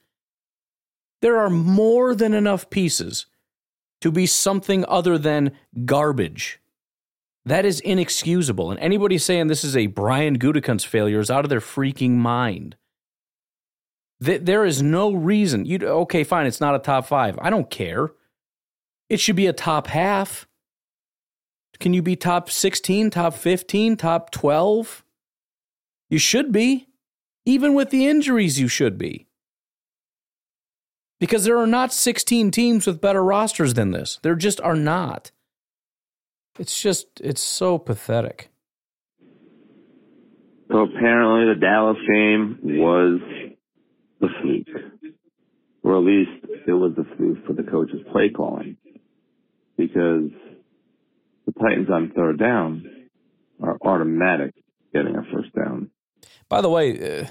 [1.22, 3.26] There are more than enough pieces
[4.00, 5.52] to be something other than
[5.84, 6.58] garbage.
[7.44, 8.70] That is inexcusable.
[8.70, 12.76] And anybody saying this is a Brian Gutekunst failure is out of their freaking mind.
[14.24, 15.64] Th- There is no reason.
[15.64, 16.24] You okay?
[16.24, 16.46] Fine.
[16.46, 17.38] It's not a top five.
[17.40, 18.10] I don't care.
[19.08, 20.46] It should be a top half.
[21.78, 25.02] Can you be top sixteen, top fifteen, top twelve?
[26.10, 26.88] You should be.
[27.46, 29.26] Even with the injuries, you should be.
[31.18, 34.18] Because there are not 16 teams with better rosters than this.
[34.22, 35.30] There just are not.
[36.58, 38.50] It's just, it's so pathetic.
[40.70, 43.20] So apparently the Dallas game was
[44.20, 44.82] the fluke.
[45.82, 48.76] Or at least it was the fluke for the coach's play calling.
[49.76, 50.30] Because
[51.46, 52.84] the Titans on third down
[53.62, 54.54] are automatic
[54.92, 55.90] getting a first down.
[56.48, 57.26] By the way, uh,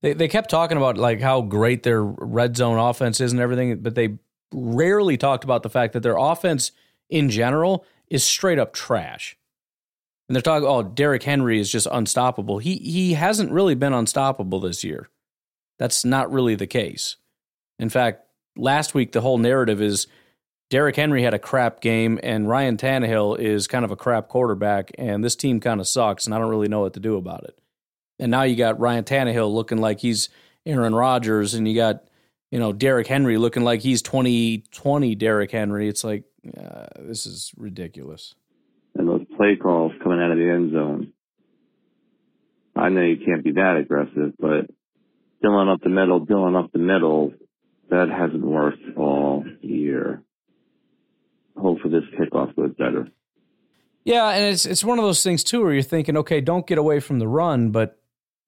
[0.00, 3.78] they they kept talking about like how great their red zone offense is and everything,
[3.80, 4.18] but they
[4.52, 6.72] rarely talked about the fact that their offense
[7.08, 9.36] in general is straight up trash.
[10.28, 12.58] And they're talking, oh, Derrick Henry is just unstoppable.
[12.58, 15.08] He he hasn't really been unstoppable this year.
[15.78, 17.16] That's not really the case.
[17.78, 18.24] In fact,
[18.56, 20.06] last week the whole narrative is
[20.70, 24.90] Derrick Henry had a crap game and Ryan Tannehill is kind of a crap quarterback
[24.96, 27.44] and this team kind of sucks and I don't really know what to do about
[27.44, 27.58] it.
[28.18, 30.28] And now you got Ryan Tannehill looking like he's
[30.64, 32.04] Aaron Rodgers and you got,
[32.50, 35.88] you know, Derrick Henry looking like he's 2020 Derrick Henry.
[35.88, 36.24] It's like,
[36.56, 38.34] uh, this is ridiculous.
[38.94, 41.12] And those play calls coming out of the end zone.
[42.74, 44.70] I know you can't be that aggressive, but
[45.42, 47.32] Dillon up the middle, Dillon up the middle,
[47.90, 50.22] that hasn't worked all year.
[51.56, 53.08] Hopefully this kickoff goes better.
[54.04, 56.78] Yeah, and it's it's one of those things too where you're thinking, okay, don't get
[56.78, 58.00] away from the run, but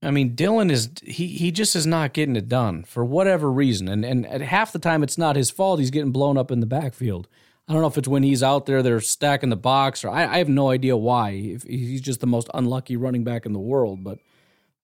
[0.02, 3.88] I mean, Dillon is he he just is not getting it done for whatever reason,
[3.88, 5.80] and and at half the time it's not his fault.
[5.80, 7.28] He's getting blown up in the backfield.
[7.68, 10.26] I don't know if it's when he's out there they're stacking the box, or I,
[10.26, 11.30] I have no idea why.
[11.30, 14.18] If he's just the most unlucky running back in the world, but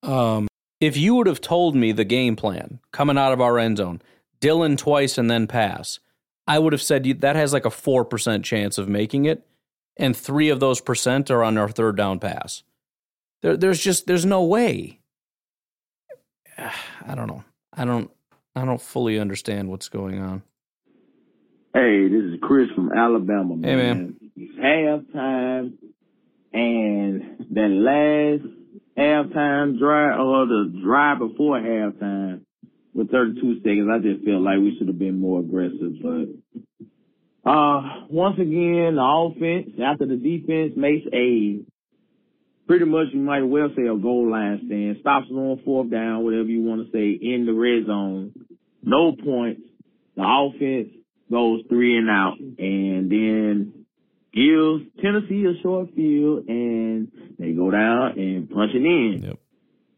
[0.03, 0.49] um,
[0.81, 4.01] if you would have told me the game plan coming out of our end zone,
[4.41, 6.01] Dillon twice and then pass,
[6.47, 9.47] I would have said that has like a four percent chance of making it
[9.97, 12.63] and three of those percent are on our third down pass.
[13.43, 14.99] There, there's just there's no way.
[16.59, 17.45] I don't know.
[17.73, 18.11] I don't
[18.57, 20.43] I don't fully understand what's going on.
[21.73, 23.65] Hey, this is Chris from Alabama, man.
[23.65, 24.17] Hey, man.
[24.59, 25.75] Halftime
[26.53, 28.60] and that last
[28.97, 32.41] halftime drive or the drive before halftime
[32.95, 36.29] with 32 seconds, I just feel like we should have been more aggressive, but
[37.43, 41.61] Uh, once again, the offense after the defense makes a
[42.67, 44.99] pretty much you might well say a goal line stand.
[45.01, 48.33] Stops us on fourth down, whatever you want to say, in the red zone.
[48.83, 49.63] No points.
[50.17, 50.91] The offense
[51.31, 53.80] goes three and out, and then
[54.33, 59.23] gives Tennessee a short field, and they go down and punch it in.
[59.25, 59.39] Yep.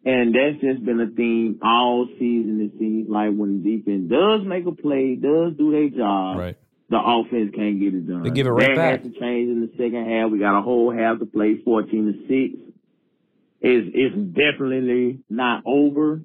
[0.05, 2.61] And that's just been a theme all season.
[2.61, 6.57] It seems like when the defense does make a play, does do their job, right.
[6.91, 8.25] the offense can't get it done.
[8.25, 9.03] They give it right that back.
[9.03, 10.31] has to change in the second half.
[10.31, 12.59] We got a whole half to play, fourteen to six.
[13.61, 16.23] It's it's definitely not over,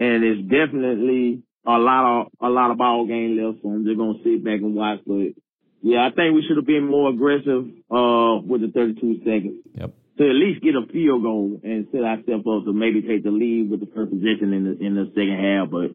[0.00, 3.62] and it's definitely a lot of a lot of ball game left.
[3.62, 5.00] So I'm just gonna sit back and watch.
[5.06, 5.36] But
[5.84, 9.60] yeah, I think we should have been more aggressive uh with the 32 seconds.
[9.74, 9.92] Yep.
[10.16, 13.30] To at least get a field goal and set ourselves up to maybe take the
[13.30, 15.68] lead with the first possession in the in the second half.
[15.70, 15.92] But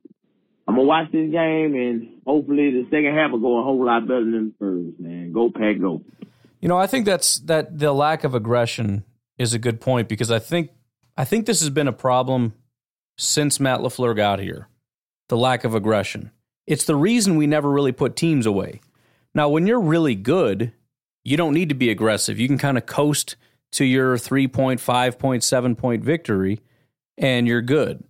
[0.67, 4.07] I'm gonna watch this game and hopefully the second half will go a whole lot
[4.07, 4.99] better than the first.
[4.99, 6.03] Man, go pack, go.
[6.61, 9.05] You know, I think that's that the lack of aggression
[9.39, 10.69] is a good point because I think
[11.17, 12.53] I think this has been a problem
[13.17, 14.67] since Matt LaFleur got here.
[15.29, 16.31] The lack of aggression.
[16.67, 18.81] It's the reason we never really put teams away.
[19.35, 20.73] Now, when you're really good,
[21.23, 22.39] you don't need to be aggressive.
[22.39, 23.35] You can kind of coast
[23.73, 26.59] to your three point, five point, seven point victory,
[27.17, 28.03] and you're good.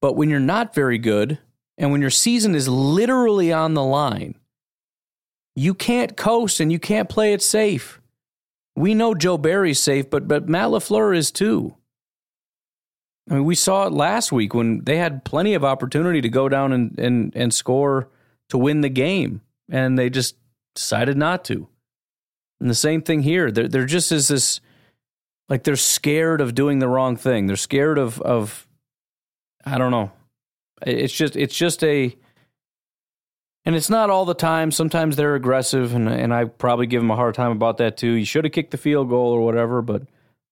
[0.00, 1.38] But when you're not very good,
[1.78, 4.36] and when your season is literally on the line,
[5.54, 8.00] you can't coast and you can't play it safe.
[8.76, 11.76] We know Joe Barry's safe, but but Matt LaFleur is too.
[13.30, 16.48] I mean, we saw it last week when they had plenty of opportunity to go
[16.48, 18.08] down and, and, and score
[18.48, 20.36] to win the game, and they just
[20.74, 21.68] decided not to.
[22.60, 23.50] And the same thing here.
[23.50, 24.60] There, there just is this,
[25.48, 27.46] like they're scared of doing the wrong thing.
[27.46, 28.68] They're scared of of,
[29.64, 30.12] I don't know.
[30.86, 32.16] It's just it's just a,
[33.64, 34.70] and it's not all the time.
[34.70, 38.12] Sometimes they're aggressive, and and I probably give them a hard time about that too.
[38.12, 40.02] You should have kicked the field goal or whatever, but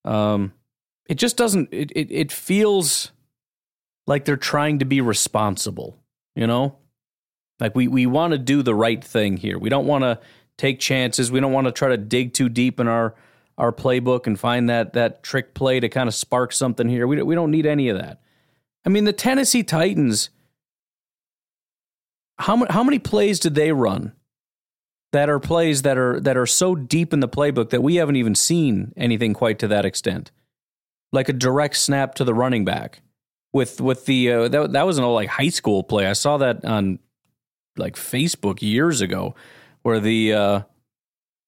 [0.04, 0.52] um,
[1.08, 1.68] it just doesn't.
[1.72, 3.12] It it, it feels
[4.06, 5.96] like they're trying to be responsible.
[6.36, 6.76] You know,
[7.60, 9.58] like we we want to do the right thing here.
[9.58, 10.18] We don't want to
[10.56, 11.30] take chances.
[11.30, 13.14] We don't want to try to dig too deep in our
[13.58, 17.06] our playbook and find that that trick play to kind of spark something here.
[17.06, 18.20] We we don't need any of that.
[18.84, 20.30] I mean, the Tennessee Titans.
[22.38, 24.12] How many how many plays did they run?
[25.12, 28.16] That are plays that are that are so deep in the playbook that we haven't
[28.16, 30.30] even seen anything quite to that extent,
[31.12, 33.02] like a direct snap to the running back
[33.52, 36.06] with with the uh, that that was an old like high school play.
[36.06, 37.00] I saw that on
[37.76, 39.34] like Facebook years ago,
[39.82, 40.60] where the uh,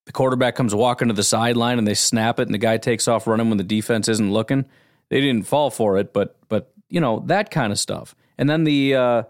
[0.06, 3.08] the quarterback comes walking to the sideline and they snap it, and the guy takes
[3.08, 4.64] off running when the defense isn't looking.
[5.10, 8.14] They didn't fall for it, but but you know that kind of stuff.
[8.38, 9.22] And then the uh,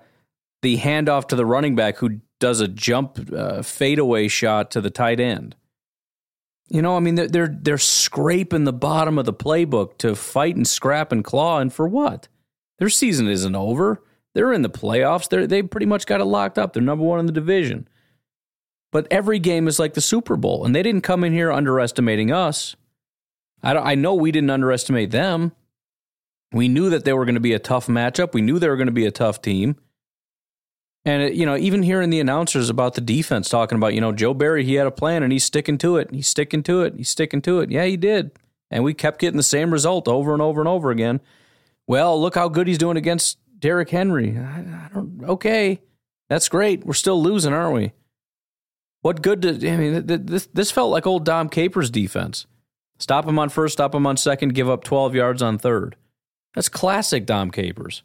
[0.62, 4.90] the handoff to the running back who does a jump uh, fadeaway shot to the
[4.90, 5.54] tight end.
[6.68, 10.56] You know, I mean, they're, they're they're scraping the bottom of the playbook to fight
[10.56, 12.28] and scrap and claw, and for what?
[12.78, 14.02] Their season isn't over.
[14.34, 15.28] They're in the playoffs.
[15.28, 16.72] They they pretty much got it locked up.
[16.72, 17.88] They're number one in the division.
[18.90, 22.30] But every game is like the Super Bowl, and they didn't come in here underestimating
[22.30, 22.76] us.
[23.62, 25.52] I, I know we didn't underestimate them.
[26.52, 28.34] We knew that they were going to be a tough matchup.
[28.34, 29.76] We knew they were going to be a tough team.
[31.04, 34.12] And, it, you know, even hearing the announcers about the defense talking about, you know,
[34.12, 36.10] Joe Barry, he had a plan and he's sticking to it.
[36.12, 36.94] He's sticking to it.
[36.96, 37.70] He's sticking to it.
[37.70, 38.32] Yeah, he did.
[38.70, 41.20] And we kept getting the same result over and over and over again.
[41.86, 44.36] Well, look how good he's doing against Derrick Henry.
[44.36, 45.80] I, I don't, okay.
[46.28, 46.84] That's great.
[46.84, 47.92] We're still losing, aren't we?
[49.00, 52.46] What good did, I mean, this, this felt like old Dom Capers defense.
[52.98, 55.96] Stop him on first, stop him on second, give up 12 yards on third.
[56.54, 58.02] That's classic Dom Capers.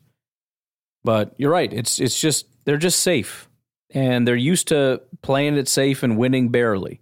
[1.03, 1.71] But you're right.
[1.71, 3.47] It's it's just they're just safe,
[3.91, 6.99] and they're used to playing it safe and winning barely,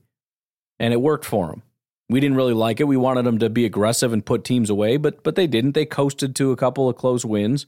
[0.80, 1.64] and it worked for them.
[2.10, 2.84] We didn't really like it.
[2.84, 5.72] We wanted them to be aggressive and put teams away, but but they didn't.
[5.72, 7.66] They coasted to a couple of close wins.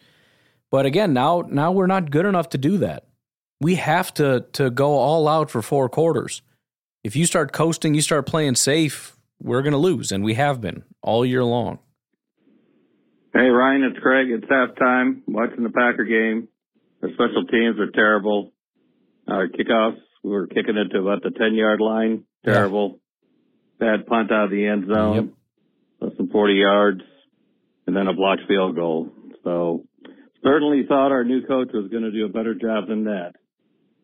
[0.70, 3.07] But again, now now we're not good enough to do that.
[3.61, 6.41] We have to to go all out for four quarters.
[7.03, 10.59] If you start coasting, you start playing safe, we're going to lose, and we have
[10.59, 11.80] been all year long.
[13.34, 14.28] Hey Ryan, it's Craig.
[14.30, 15.22] It's halftime.
[15.28, 16.49] Watching the Packer game.
[17.01, 18.51] Our special teams are terrible.
[19.28, 22.24] Our kickoffs, we were kicking it to about the ten yard line.
[22.43, 22.99] Terrible.
[23.80, 25.34] Bad punt out of the end zone.
[26.01, 27.01] Less than forty yards,
[27.86, 29.09] and then a blocked field goal.
[29.43, 29.86] So
[30.48, 33.34] certainly thought our new coach was going to do a better job than that.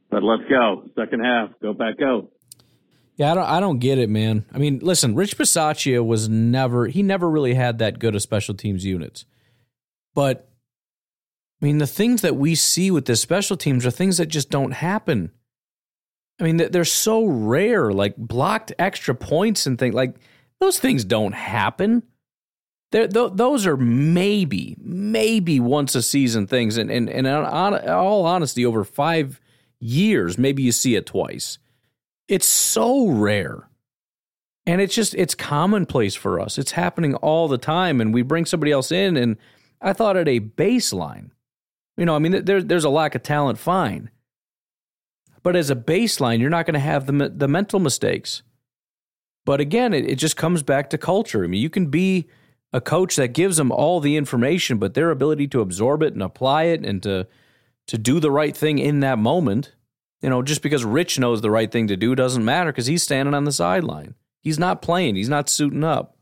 [0.09, 0.83] But let's go.
[0.95, 1.49] Second half.
[1.61, 2.29] Go back out.
[3.15, 4.45] Yeah, I don't, I don't get it, man.
[4.51, 8.55] I mean, listen, Rich Bisaccia was never, he never really had that good of special
[8.55, 9.25] teams units.
[10.15, 10.49] But,
[11.61, 14.49] I mean, the things that we see with the special teams are things that just
[14.49, 15.31] don't happen.
[16.39, 20.15] I mean, they're so rare, like blocked extra points and things like
[20.59, 22.03] those things don't happen.
[22.93, 26.77] Th- those are maybe, maybe once a season things.
[26.77, 29.41] And, and, and on, all honesty, over five
[29.79, 31.57] years, maybe you see it twice.
[32.27, 33.67] It's so rare.
[34.67, 36.59] And it's just, it's commonplace for us.
[36.59, 37.99] It's happening all the time.
[37.99, 39.17] And we bring somebody else in.
[39.17, 39.37] And
[39.81, 41.31] I thought at a baseline,
[41.97, 44.11] you know, I mean, there, there's a lack of talent, fine.
[45.41, 48.43] But as a baseline, you're not going to have the, the mental mistakes.
[49.45, 51.43] But again, it, it just comes back to culture.
[51.43, 52.29] I mean, you can be
[52.73, 56.23] a coach that gives them all the information, but their ability to absorb it and
[56.23, 57.27] apply it and to
[57.87, 59.73] to do the right thing in that moment,
[60.21, 63.03] you know, just because Rich knows the right thing to do doesn't matter because he's
[63.03, 64.15] standing on the sideline.
[64.41, 65.15] He's not playing.
[65.15, 66.17] He's not suiting up.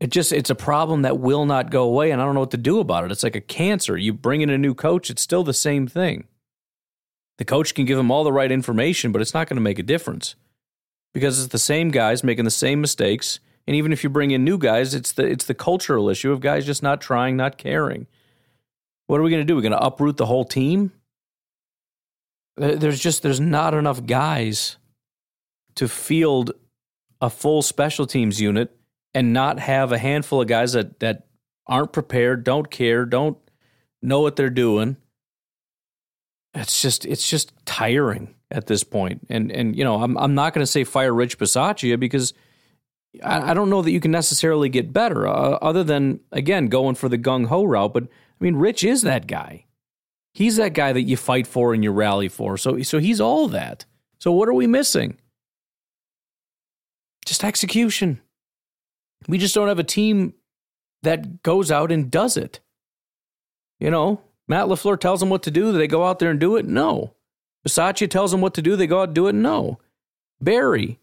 [0.00, 2.50] It just it's a problem that will not go away, and I don't know what
[2.50, 3.12] to do about it.
[3.12, 3.96] It's like a cancer.
[3.96, 6.26] You bring in a new coach, it's still the same thing.
[7.38, 9.78] The coach can give them all the right information, but it's not going to make
[9.78, 10.36] a difference
[11.14, 13.40] because it's the same guys making the same mistakes.
[13.66, 16.40] And even if you bring in new guys, it's the it's the cultural issue of
[16.40, 18.06] guys just not trying, not caring.
[19.06, 19.56] What are we going to do?
[19.56, 20.92] We're going to uproot the whole team?
[22.56, 24.76] There's just there's not enough guys
[25.74, 26.52] to field
[27.20, 28.74] a full special teams unit
[29.14, 31.26] and not have a handful of guys that that
[31.66, 33.36] aren't prepared, don't care, don't
[34.00, 34.96] know what they're doing
[36.56, 39.26] it's just it's just tiring at this point.
[39.28, 42.32] And and you know, I'm I'm not going to say fire Rich Bisaccia because
[43.22, 46.94] I, I, don't know that you can necessarily get better uh, other than again going
[46.94, 47.94] for the gung ho route.
[47.94, 49.66] But I mean, Rich is that guy.
[50.32, 52.56] He's that guy that you fight for and you rally for.
[52.56, 53.84] So so he's all that.
[54.18, 55.18] So what are we missing?
[57.24, 58.20] Just execution.
[59.28, 60.34] We just don't have a team
[61.02, 62.60] that goes out and does it.
[63.80, 65.72] You know, Matt LaFleur tells them what to do.
[65.72, 66.66] Do they go out there and do it?
[66.66, 67.14] No.
[67.66, 68.76] Bisaccia tells them what to do.
[68.76, 69.34] They go out and do it?
[69.34, 69.78] No.
[70.40, 70.98] Barry,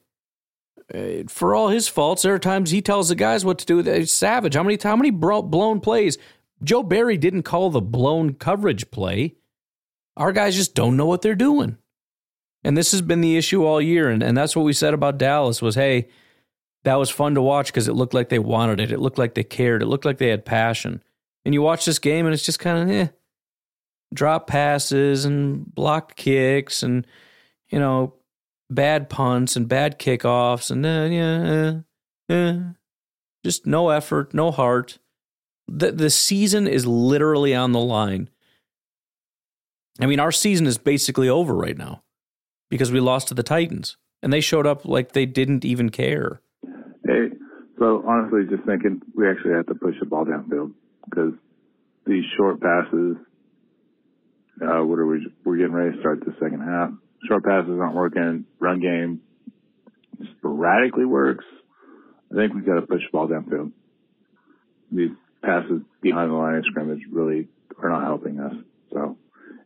[0.93, 3.79] uh, for all his faults, there are times he tells the guys what to do.
[3.79, 4.55] It's savage.
[4.55, 6.17] How many, how many blown plays?
[6.63, 9.35] Joe Barry didn't call the blown coverage play.
[10.15, 11.77] Our guys just don't know what they're doing.
[12.63, 14.09] And this has been the issue all year.
[14.09, 16.07] And, and that's what we said about Dallas was, hey,
[16.83, 18.91] that was fun to watch because it looked like they wanted it.
[18.91, 19.81] It looked like they cared.
[19.81, 21.03] It looked like they had passion.
[21.43, 23.07] And you watch this game and it's just kind of, eh,
[24.13, 27.05] drop passes and blocked kicks and
[27.69, 28.13] you know
[28.73, 31.81] bad punts and bad kickoffs and uh, yeah,
[32.29, 32.73] uh, uh,
[33.43, 34.99] just no effort, no heart.
[35.67, 38.29] The the season is literally on the line.
[39.99, 42.03] I mean, our season is basically over right now
[42.69, 46.41] because we lost to the Titans and they showed up like they didn't even care.
[47.05, 47.29] Hey,
[47.77, 50.71] so honestly, just thinking we actually have to push the ball downfield
[51.09, 51.33] because
[52.05, 53.17] these short passes
[54.61, 55.27] uh, what are we?
[55.43, 56.91] We're getting ready to start the second half.
[57.27, 58.45] Short passes aren't working.
[58.59, 59.21] Run game
[60.37, 61.45] sporadically works.
[62.31, 63.71] I think we've got to push the ball downfield.
[64.91, 65.11] These
[65.43, 67.47] passes behind the line of scrimmage really
[67.81, 68.53] are not helping us.
[68.91, 69.17] So,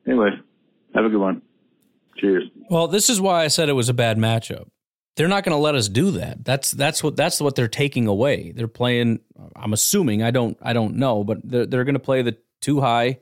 [0.06, 0.30] anyway,
[0.94, 1.42] have a good one.
[2.18, 2.44] Cheers.
[2.70, 4.68] Well, this is why I said it was a bad matchup.
[5.16, 6.46] They're not going to let us do that.
[6.46, 8.52] That's that's what that's what they're taking away.
[8.52, 9.20] They're playing.
[9.56, 10.22] I'm assuming.
[10.22, 10.58] I don't.
[10.62, 13.20] I don't know, but they're they're going to play the two high,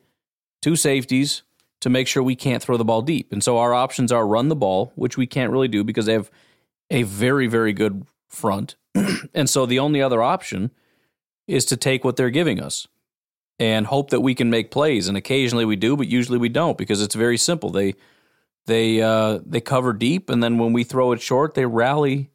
[0.61, 1.43] two safeties,
[1.85, 3.31] to make sure we can't throw the ball deep.
[3.31, 6.13] And so our options are run the ball, which we can't really do because they
[6.13, 6.31] have
[6.89, 8.75] a very, very good front.
[9.35, 10.71] and so the only other option
[11.45, 12.87] is to take what they're giving us
[13.59, 15.07] and hope that we can make plays.
[15.07, 17.69] And occasionally we do, but usually we don't because it's very simple.
[17.69, 17.93] They
[18.65, 22.31] they uh, they cover deep, and then when we throw it short, they rally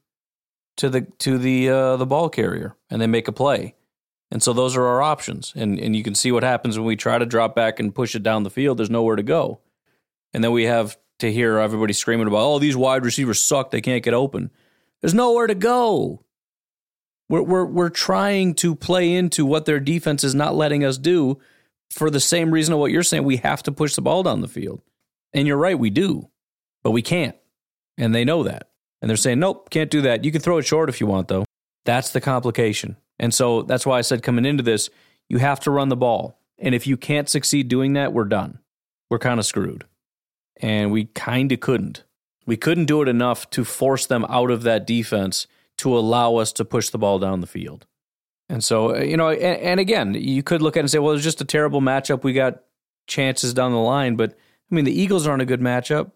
[0.77, 3.75] to the to the uh, the ball carrier and they make a play.
[4.31, 5.53] And so those are our options.
[5.57, 8.15] And and you can see what happens when we try to drop back and push
[8.15, 8.79] it down the field.
[8.79, 9.61] There's nowhere to go.
[10.33, 13.71] And then we have to hear everybody screaming about, oh, these wide receivers suck.
[13.71, 14.51] They can't get open.
[15.01, 16.25] There's nowhere to go.
[17.29, 21.39] We're, we're, we're trying to play into what their defense is not letting us do
[21.91, 23.25] for the same reason of what you're saying.
[23.25, 24.83] We have to push the ball down the field.
[25.33, 26.29] And you're right, we do,
[26.83, 27.37] but we can't.
[27.97, 28.71] And they know that.
[29.01, 30.25] And they're saying, nope, can't do that.
[30.25, 31.45] You can throw it short if you want, though.
[31.85, 32.97] That's the complication.
[33.21, 34.89] And so that's why I said coming into this,
[35.29, 36.41] you have to run the ball.
[36.59, 38.59] And if you can't succeed doing that, we're done.
[39.11, 39.85] We're kind of screwed.
[40.57, 42.03] And we kind of couldn't.
[42.47, 45.47] We couldn't do it enough to force them out of that defense
[45.79, 47.87] to allow us to push the ball down the field.
[48.49, 50.99] And so, uh, you know, and, and again, you could look at it and say,
[50.99, 52.25] well, it's just a terrible matchup.
[52.25, 52.63] We got
[53.07, 56.13] chances down the line, but I mean, the Eagles aren't a good matchup.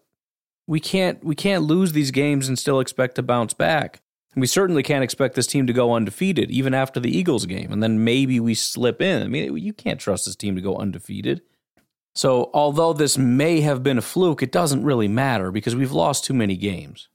[0.67, 4.01] We can't we can't lose these games and still expect to bounce back.
[4.35, 7.81] We certainly can't expect this team to go undefeated, even after the Eagles game, and
[7.81, 9.23] then maybe we slip in.
[9.23, 11.41] I mean, you can't trust this team to go undefeated.
[12.15, 16.25] So, although this may have been a fluke, it doesn't really matter because we've lost
[16.25, 17.09] too many games.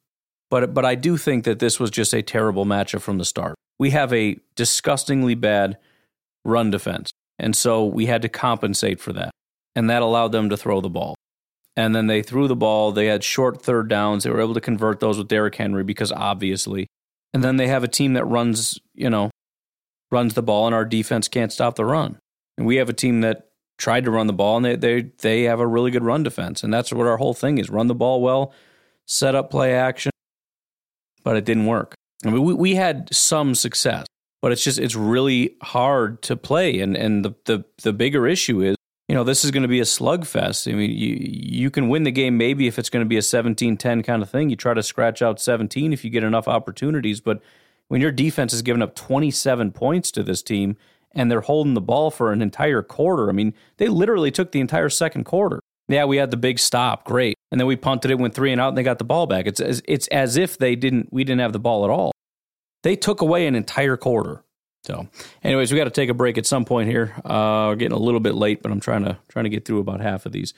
[0.51, 3.55] But but I do think that this was just a terrible matchup from the start.
[3.79, 5.79] We have a disgustingly bad
[6.45, 7.11] run defense.
[7.39, 9.31] And so we had to compensate for that.
[9.75, 11.15] And that allowed them to throw the ball.
[11.77, 12.93] And then they threw the ball.
[12.93, 14.25] They had short third downs.
[14.25, 16.87] They were able to convert those with Derrick Henry because obviously.
[17.33, 19.31] And then they have a team that runs, you know,
[20.11, 22.19] runs the ball and our defense can't stop the run.
[22.59, 25.43] And we have a team that tried to run the ball and they they they
[25.45, 26.63] have a really good run defense.
[26.63, 27.71] And that's what our whole thing is.
[27.71, 28.53] Run the ball well,
[29.07, 30.11] set up play action.
[31.23, 31.95] But it didn't work.
[32.25, 34.07] I mean, we, we had some success,
[34.43, 36.81] but it's just it's really hard to play.
[36.81, 38.77] And and the the the bigger issue is,
[39.11, 40.73] you know, this is going to be a slugfest.
[40.73, 43.21] I mean, you you can win the game maybe if it's going to be a
[43.23, 44.51] 17-10 kind of thing.
[44.51, 47.43] You try to scratch out 17 if you get enough opportunities, but
[47.89, 50.77] when your defense is giving up 27 points to this team
[51.11, 53.29] and they're holding the ball for an entire quarter.
[53.29, 55.59] I mean, they literally took the entire second quarter.
[55.89, 58.61] Yeah, we had the big stop, great, and then we punted it, went three and
[58.61, 59.49] out, and they got the ball back.
[59.49, 62.13] It's as, it's as if they didn't, we didn't have the ball at all.
[62.85, 64.45] They took away an entire quarter.
[64.83, 65.09] So,
[65.45, 67.13] anyways, we got to take a break at some point here.
[67.25, 69.79] Uh, we're getting a little bit late, but I'm trying to trying to get through
[69.79, 70.55] about half of these.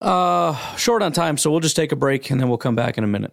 [0.00, 2.98] Uh, short on time, so we'll just take a break and then we'll come back
[2.98, 3.32] in a minute.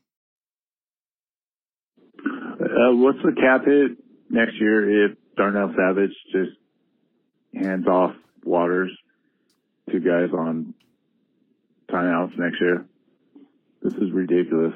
[2.81, 3.91] Uh, what's the cap hit
[4.29, 6.51] next year if Darnell Savage just
[7.53, 8.91] hands off Waters,
[9.91, 10.73] two guys on
[11.91, 12.85] timeouts next year?
[13.83, 14.73] This is ridiculous.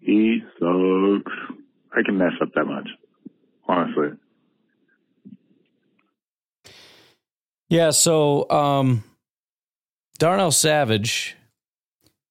[0.00, 1.32] He sucks.
[1.96, 2.88] I can mess up that much,
[3.66, 4.18] honestly.
[7.70, 9.04] Yeah, so um,
[10.18, 11.36] Darnell Savage,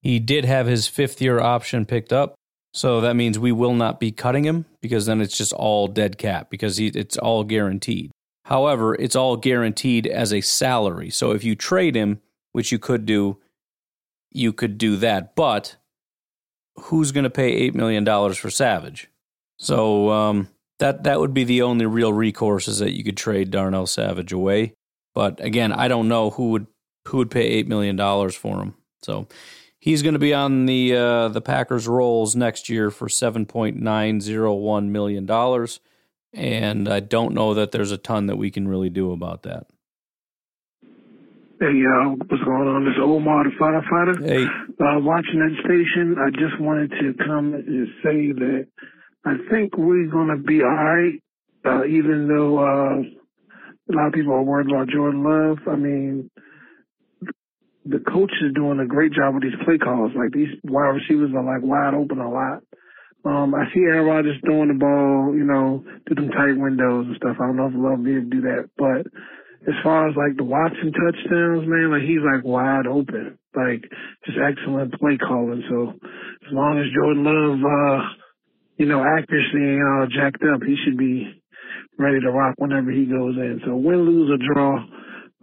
[0.02, 2.36] he did have his fifth year option picked up.
[2.74, 6.18] So that means we will not be cutting him because then it's just all dead
[6.18, 8.12] cap because he, it's all guaranteed.
[8.46, 11.10] However, it's all guaranteed as a salary.
[11.10, 12.22] So if you trade him,
[12.54, 13.38] which you could do,
[14.32, 15.36] you could do that.
[15.36, 15.76] But
[16.76, 19.10] who's going to pay $8 million for Savage?
[19.60, 20.48] So um,
[20.80, 24.32] that, that would be the only real recourse is that you could trade Darnell Savage
[24.32, 24.74] away.
[25.14, 26.68] But again, I don't know who would
[27.08, 27.98] who would pay $8 million
[28.32, 28.76] for him.
[29.02, 29.28] So
[29.82, 33.78] He's going to be on the uh, the Packers rolls next year for seven point
[33.78, 35.80] nine zero one million dollars,
[36.32, 39.66] and I don't know that there's a ton that we can really do about that.
[41.60, 42.86] Hey, y'all, what's going on?
[42.86, 44.24] This is Omar, the firefighter.
[44.24, 44.46] Hey.
[44.46, 48.68] Uh, watching that station, I just wanted to come and say that
[49.26, 51.20] I think we're going to be all right,
[51.66, 55.58] uh, even though uh, a lot of people are worried about Jordan Love.
[55.68, 56.30] I mean,
[57.86, 60.12] the coach is doing a great job with these play calls.
[60.16, 62.62] Like these wide receivers are like wide open a lot.
[63.24, 67.16] Um, I see Aaron Rodgers throwing the ball, you know, to them tight windows and
[67.18, 67.38] stuff.
[67.38, 69.06] I don't know if Love able do that, but
[69.70, 73.86] as far as like the Watson touchdowns, man, like he's like wide open, like
[74.26, 75.62] just excellent play calling.
[75.70, 78.02] So as long as Jordan Love, uh,
[78.78, 81.30] you know, accuracy ain't all jacked up, he should be
[82.00, 83.62] ready to rock whenever he goes in.
[83.66, 84.82] So win, lose, or draw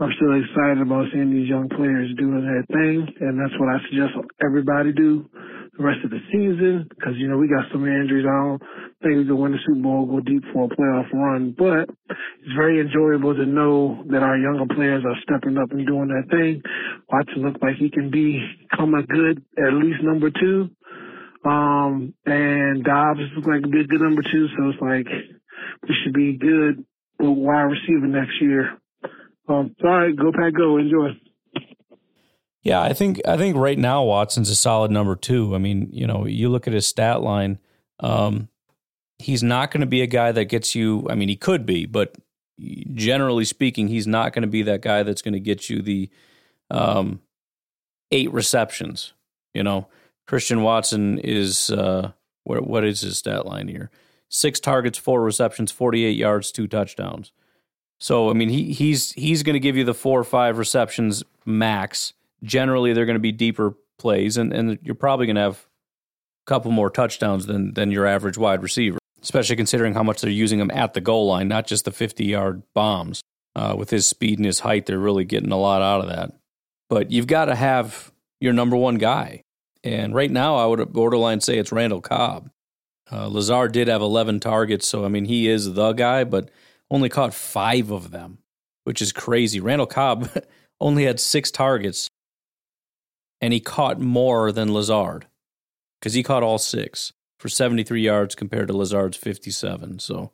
[0.01, 3.79] I'm still excited about seeing these young players doing their thing, and that's what I
[3.91, 5.29] suggest everybody do.
[5.77, 8.27] the rest of the season because, you know, we got so many injuries.
[8.27, 8.63] I don't
[9.03, 12.55] think we can win the Super Bowl, go deep for a playoff run, but it's
[12.57, 16.63] very enjoyable to know that our younger players are stepping up and doing their thing.
[17.11, 20.71] Watson look like he can become a good, at least number two.
[21.45, 24.47] Um, and Doubs looks like a good, good number two.
[24.57, 25.07] So it's like
[25.89, 26.85] we should be good
[27.19, 28.79] with wide receiver next year.
[29.49, 31.19] Um, go pack, go, enjoy.
[32.63, 35.55] Yeah, I think I think right now Watson's a solid number two.
[35.55, 37.59] I mean, you know, you look at his stat line.
[38.01, 38.49] Um,
[39.19, 41.07] he's not going to be a guy that gets you.
[41.09, 42.17] I mean, he could be, but
[42.95, 46.11] generally speaking, he's not going to be that guy that's going to get you the
[46.71, 47.21] um,
[48.11, 49.15] eight receptions.
[49.55, 49.89] You know,
[50.27, 52.13] Christian Watson is uh,
[52.45, 53.91] what what is his stat line here?
[54.29, 57.33] Six targets, four receptions, forty eight yards, two touchdowns.
[57.99, 61.23] So I mean, he he's he's going to give you the four or five receptions
[61.45, 65.67] max generally they're going to be deeper plays, and, and you're probably going to have
[66.47, 70.31] a couple more touchdowns than than your average wide receiver, especially considering how much they're
[70.31, 73.21] using him at the goal line, not just the 50 yard bombs.
[73.57, 76.33] Uh, with his speed and his height, they're really getting a lot out of that.
[76.89, 79.43] But you've got to have your number one guy.
[79.83, 82.51] And right now, I would borderline say it's Randall Cobb.
[83.11, 86.51] Uh, Lazard did have 11 targets, so I mean, he is the guy, but
[86.91, 88.39] only caught five of them,
[88.84, 89.61] which is crazy.
[89.61, 90.30] Randall Cobb
[90.80, 92.09] only had six targets
[93.41, 95.26] and he caught more than Lazard
[96.01, 100.01] because he caught all six for 73 yards compared to Lazard's 57.
[100.01, 100.32] So,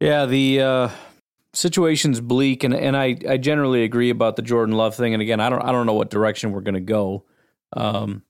[0.00, 0.88] yeah, the uh,
[1.54, 5.14] situation's bleak, and, and I, I generally agree about the Jordan Love thing.
[5.14, 7.24] And again, I don't I don't know what direction we're going to go.
[7.74, 8.22] Um,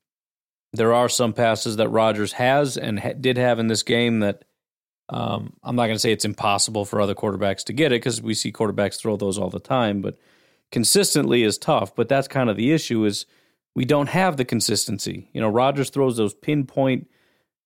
[0.73, 4.45] there are some passes that Rodgers has and ha- did have in this game that
[5.13, 8.21] um, I'm not going to say it's impossible for other quarterbacks to get it because
[8.21, 10.19] we see quarterbacks throw those all the time, but
[10.73, 11.95] consistently is tough.
[11.95, 13.27] But that's kind of the issue is–
[13.75, 15.29] we don't have the consistency.
[15.33, 17.09] You know, Rodgers throws those pinpoint,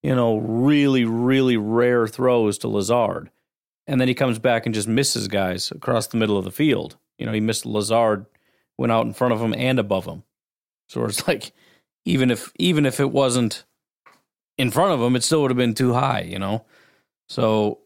[0.02, 3.30] you know, really, really rare throws to Lazard.
[3.86, 6.96] And then he comes back and just misses guys across the middle of the field.
[7.18, 8.26] You know, he missed Lazard,
[8.78, 10.22] went out in front of him and above him.
[10.88, 11.52] So it's like,
[12.04, 13.64] even if even if it wasn't
[14.58, 16.64] in front of him, it still would have been too high, you know?
[17.28, 17.80] So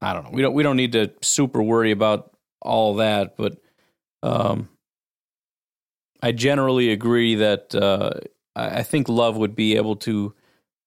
[0.00, 0.30] I don't know.
[0.32, 3.60] We don't we don't need to super worry about all that, but
[4.22, 4.68] um
[6.22, 8.10] I generally agree that uh,
[8.56, 10.34] I think Love would be able to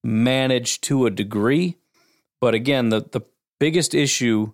[0.04, 1.78] manage to a degree.
[2.40, 3.22] But again, the, the
[3.58, 4.52] biggest issue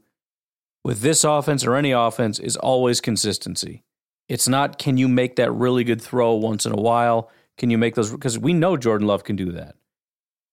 [0.85, 3.83] with this offense or any offense is always consistency.
[4.29, 7.31] It's not can you make that really good throw once in a while?
[7.57, 8.13] Can you make those?
[8.13, 9.75] Because we know Jordan Love can do that.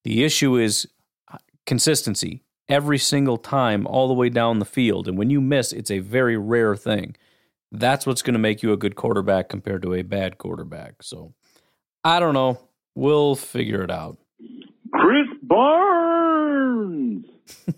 [0.05, 0.87] The issue is
[1.31, 5.07] uh, consistency every single time, all the way down the field.
[5.07, 7.15] And when you miss, it's a very rare thing.
[7.71, 11.03] That's what's going to make you a good quarterback compared to a bad quarterback.
[11.03, 11.33] So
[12.03, 12.59] I don't know.
[12.95, 14.17] We'll figure it out.
[14.93, 17.25] Krys Barnes.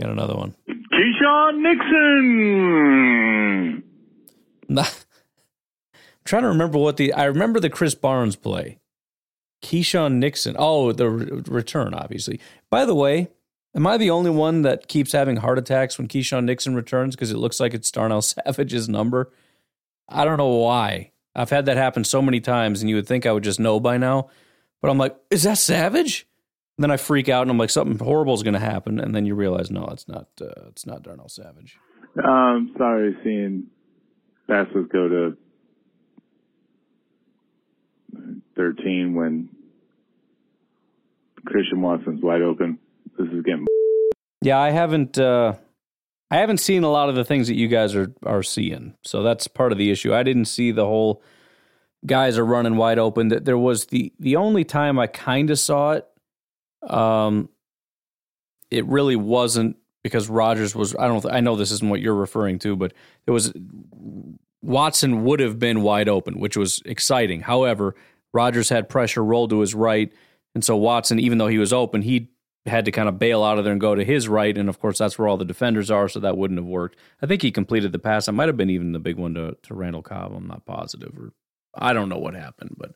[0.00, 0.54] Got another one.
[0.68, 3.82] Keisean Nixon.
[4.78, 4.86] I'm
[6.24, 8.78] trying to remember what the I remember the Krys Barnes play.
[9.62, 10.56] Keisean Nixon.
[10.58, 12.40] Oh, the re- return, obviously.
[12.70, 13.28] By the way,
[13.74, 17.32] Am I the only one that keeps having heart attacks when Keisean Nixon returns because
[17.32, 19.32] it looks like it's Darnell Savage's number?
[20.08, 21.12] I don't know why.
[21.34, 23.80] I've had that happen so many times, and you would think I would just know
[23.80, 24.28] by now.
[24.82, 26.26] But I'm like, is that Savage?
[26.76, 29.14] And then I freak out, and I'm like, something horrible is going to happen, and
[29.14, 30.28] then you realize, no, it's not.
[30.38, 31.78] Uh, it's not Darnell Savage.
[32.22, 33.68] Um, sorry, seeing
[34.48, 35.36] passes go to
[38.56, 39.48] 13 when
[41.44, 42.78] Christian Watson's wide open
[43.18, 43.66] this is getting.
[44.44, 45.20] Yeah, I haven't.
[45.20, 45.54] Uh,
[46.28, 49.22] I haven't seen a lot of the things that you guys are are seeing, so
[49.22, 50.12] that's part of the issue.
[50.12, 51.22] I didn't see the whole
[52.04, 53.28] guys are running wide open.
[53.28, 56.08] That there was the the only time I kind of saw it.
[56.90, 57.50] Um,
[58.68, 60.96] it really wasn't because Rodgers was.
[60.96, 61.24] I don't.
[61.26, 62.94] I know this isn't what you're referring to, but
[63.28, 63.52] it was
[64.62, 67.40] Watson would have been wide open, which was exciting.
[67.40, 67.94] However,
[68.32, 70.12] Rodgers had pressure rolled to his right,
[70.54, 72.30] and so Watson, even though he was open, he
[72.66, 74.56] had to kind of bail out of there and go to his right.
[74.56, 76.96] And of course, that's where all the defenders are, so that wouldn't have worked.
[77.20, 78.28] I think he completed the pass.
[78.28, 80.32] It might have been even the big one to, to Randall Cobb.
[80.32, 81.32] I'm not positive, or
[81.74, 82.94] I don't know what happened, but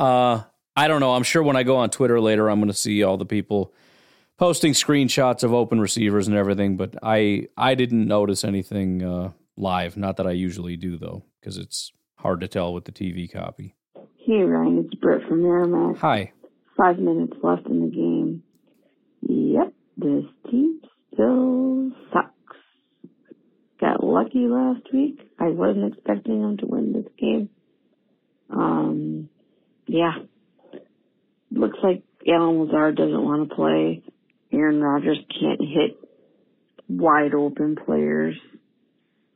[0.00, 0.42] uh,
[0.76, 1.14] I don't know.
[1.14, 3.74] I'm sure when I go on Twitter later, I'm going to see all the people
[4.38, 6.76] posting screenshots of open receivers and everything.
[6.76, 9.96] But I I didn't notice anything uh, live.
[9.96, 13.74] Not that I usually do though, because it's hard to tell with the TV copy.
[14.16, 15.98] Hey Ryan, it's Britt from Merrimack.
[15.98, 16.32] Hi.
[16.76, 18.42] Five minutes left in the game.
[19.28, 20.80] Yep, this team
[21.12, 22.58] still sucks.
[23.80, 25.20] got lucky last week.
[25.38, 27.48] I wasn't expecting them to win this game.
[28.50, 29.28] Um,
[29.86, 30.14] yeah.
[31.50, 34.02] Looks like Allen Lazard doesn't want to play.
[34.52, 35.98] Aaron Rodgers can't hit
[36.88, 38.36] wide open players.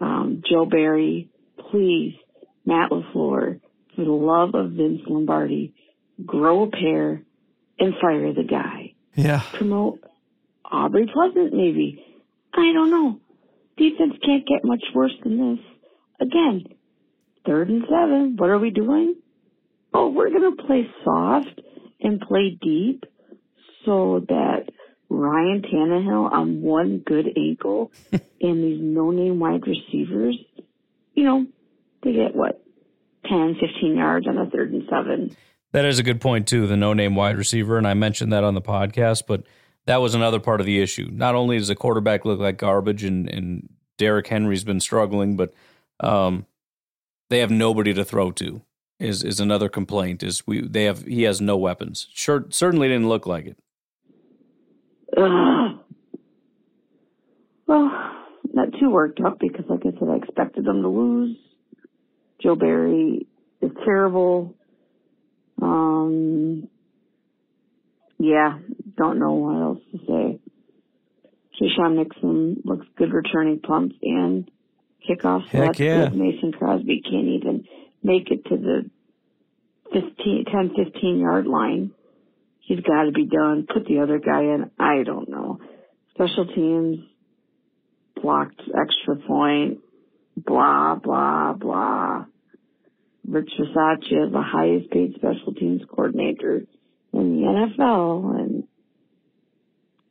[0.01, 1.29] Um, Joe Barry,
[1.71, 2.15] please,
[2.65, 3.61] Matt LaFleur,
[3.97, 5.75] for the love of Vince Lombardi,
[6.25, 7.23] grow a pair
[7.79, 8.95] and fire the guy.
[9.15, 9.43] Yeah.
[9.55, 10.01] Promote
[10.65, 12.05] Aubrey Pleasant, maybe.
[12.53, 13.21] I don't know.
[13.77, 15.65] Defense can't get much worse than this.
[16.21, 16.65] Again,
[17.47, 18.37] third and seven.
[18.37, 19.17] What are we doing?
[19.95, 21.61] Oh, we're going to play soft
[22.01, 23.05] and play deep
[23.85, 24.67] so that
[25.11, 30.39] Ryan Tannehill on one good ankle and these no-name wide receivers,
[31.15, 31.47] you know,
[32.03, 32.63] they get what,
[33.27, 35.37] 10, 15 yards on a third and seven.
[35.73, 36.67] That is a good point too.
[36.67, 39.45] The no-name wide receiver, and I mentioned that on the podcast, but
[39.87, 41.09] that was another part of the issue.
[41.13, 45.53] Not only does the quarterback look like garbage, and and Derrick Henry's been struggling, but
[46.01, 46.47] um,
[47.31, 48.63] they have nobody to throw to.
[48.99, 50.23] Is is another complaint?
[50.23, 52.09] Is we they have he has no weapons.
[52.13, 53.59] Sure, certainly didn't look like it.
[55.19, 55.79] Ugh.
[57.67, 57.91] Well,
[58.53, 61.37] not too worked up because, like I said, I expected them to lose.
[62.41, 63.27] Joe Barry
[63.61, 64.55] is terrible.
[65.61, 66.69] Um,
[68.19, 68.59] yeah,
[68.97, 70.41] don't know what else to say.
[71.61, 74.49] Keisean Nixon looks good returning punts and
[75.09, 75.49] kickoffs.
[75.49, 76.09] Heck that's yeah.
[76.09, 76.17] good.
[76.17, 77.65] Mason Crosby can't even
[78.03, 78.91] make it to the
[79.93, 81.91] 15, 10, 15 yard line.
[82.69, 83.67] He's got to be done.
[83.67, 84.71] Put the other guy in.
[84.79, 85.59] I don't know.
[86.11, 86.99] Special teams
[88.21, 89.79] blocked extra point.
[90.37, 92.27] Blah blah blah.
[93.27, 96.65] Rich Bisaccia is the highest paid special teams coordinator
[97.15, 98.65] in the NFL and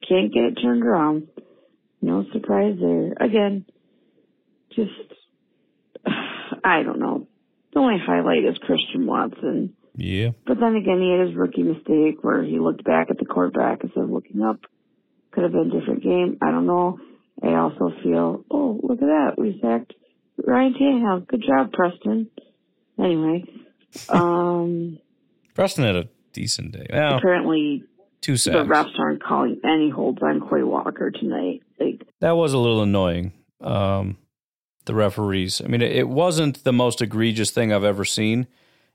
[0.10, 1.28] can't get it turned around.
[2.02, 3.14] No surprise there.
[3.20, 3.66] Again,
[4.76, 4.90] just
[6.64, 7.28] I don't know.
[7.74, 9.76] The only highlight is Christian Watson.
[9.98, 10.30] Yeah.
[10.46, 13.84] But then again, he had his rookie mistake where he looked back at the quarterback
[13.84, 14.60] instead of looking up.
[15.32, 16.38] Could have been a different game.
[16.42, 17.00] I don't know.
[17.44, 19.34] I also feel, oh, look at that.
[19.38, 19.94] We sacked
[20.46, 21.28] Ryan Tannehill.
[21.28, 22.30] Good job, Preston.
[23.00, 23.44] Anyway,
[24.10, 25.00] um,
[25.54, 26.88] Preston had a decent day.
[26.92, 27.84] Well, apparently
[28.22, 28.56] two sacks.
[28.56, 31.62] the refs aren't calling any holds on Quay Walker tonight.
[31.80, 33.34] Like, That was a little annoying.
[33.62, 34.18] Um,
[34.86, 35.62] the referees.
[35.64, 38.48] I mean, it wasn't the most egregious thing I've ever seen.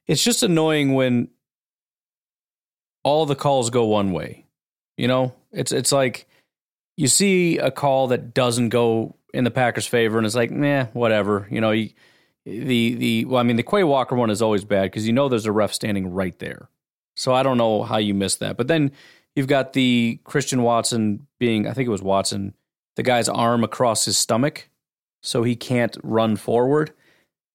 [0.07, 1.29] It's just annoying when
[3.05, 4.47] all the calls go one way.
[4.97, 6.27] You know, it's it's like
[6.97, 10.85] you see a call that doesn't go in the Packers' favor, and it's like, nah,
[10.87, 11.47] whatever.
[11.51, 11.91] You know, you,
[12.45, 15.29] the the well, I mean, the Quay Walker one is always bad because you know
[15.29, 16.69] there's a ref standing right there.
[17.15, 18.57] So I don't know how you missed that.
[18.57, 18.93] But then
[19.35, 22.55] you've got the Christian Watson being, I think it was Watson,
[22.97, 24.69] the guy's arm across his stomach,
[25.23, 26.93] so he can't run forward.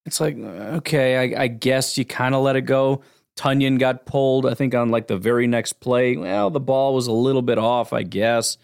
[0.07, 3.03] It's like, okay, I, I guess you kind of let it go.
[3.35, 6.15] Tonyan got pulled, I think, on like the very next play.
[6.15, 8.57] Well, the ball was a little bit off, I guess.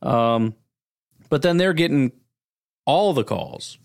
[0.00, 0.54] Um,
[1.28, 2.12] but then they're getting
[2.86, 3.78] all the calls.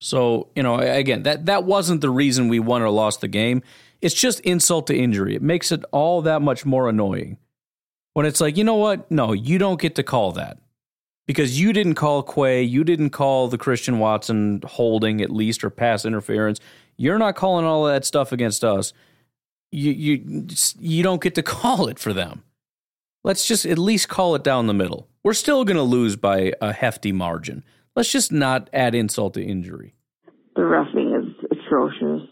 [0.00, 3.62] So, you know, again, that, that wasn't the reason we won or lost the game.
[4.00, 5.36] It's just insult to injury.
[5.36, 7.38] It makes it all that much more annoying.
[8.14, 9.08] When it's like, you know what?
[9.10, 10.58] No, you don't get to call that.
[11.30, 15.70] Because you didn't call Quay, you didn't call the Christian Watson holding at least or
[15.70, 16.58] pass interference.
[16.96, 18.92] You're not calling all that stuff against us.
[19.70, 20.46] You you
[20.80, 22.42] you don't get to call it for them.
[23.22, 25.06] Let's just at least call it down the middle.
[25.22, 27.62] We're still going to lose by a hefty margin.
[27.94, 29.94] Let's just not add insult to injury.
[30.56, 32.28] the roughing is atrocious.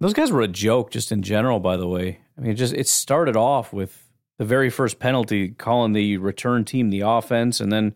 [0.00, 2.20] Those guys were a joke just in general, by the way.
[2.38, 4.01] I mean, it just it started off with
[4.38, 7.94] the very first penalty calling the return team the offense, and then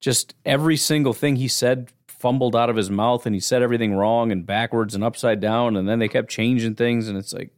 [0.00, 3.94] just every single thing he said fumbled out of his mouth, and he said everything
[3.94, 7.50] wrong and backwards and upside down, and then they kept changing things, and it's like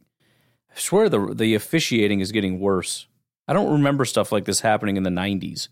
[0.71, 3.07] I swear the the officiating is getting worse.
[3.47, 5.69] I don't remember stuff like this happening in the '90s.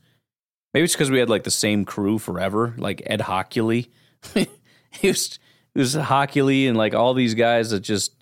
[0.74, 3.90] Maybe it's because we had like the same crew forever, like Ed Hochuli.
[4.36, 4.50] it
[5.04, 5.40] was
[5.76, 8.14] it was Hochuli and like all these guys that just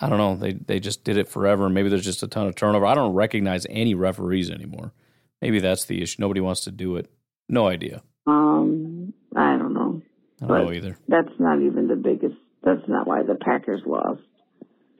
[0.00, 1.68] I don't know they they just did it forever.
[1.68, 2.86] Maybe there's just a ton of turnover.
[2.86, 4.92] I don't recognize any referees anymore.
[5.40, 6.16] Maybe that's the issue.
[6.20, 7.10] Nobody wants to do it.
[7.48, 8.02] No idea.
[8.26, 10.02] Um, I don't know.
[10.40, 10.98] I don't But know either.
[11.08, 12.36] That's not even the biggest.
[12.62, 14.22] That's not why the Packers lost.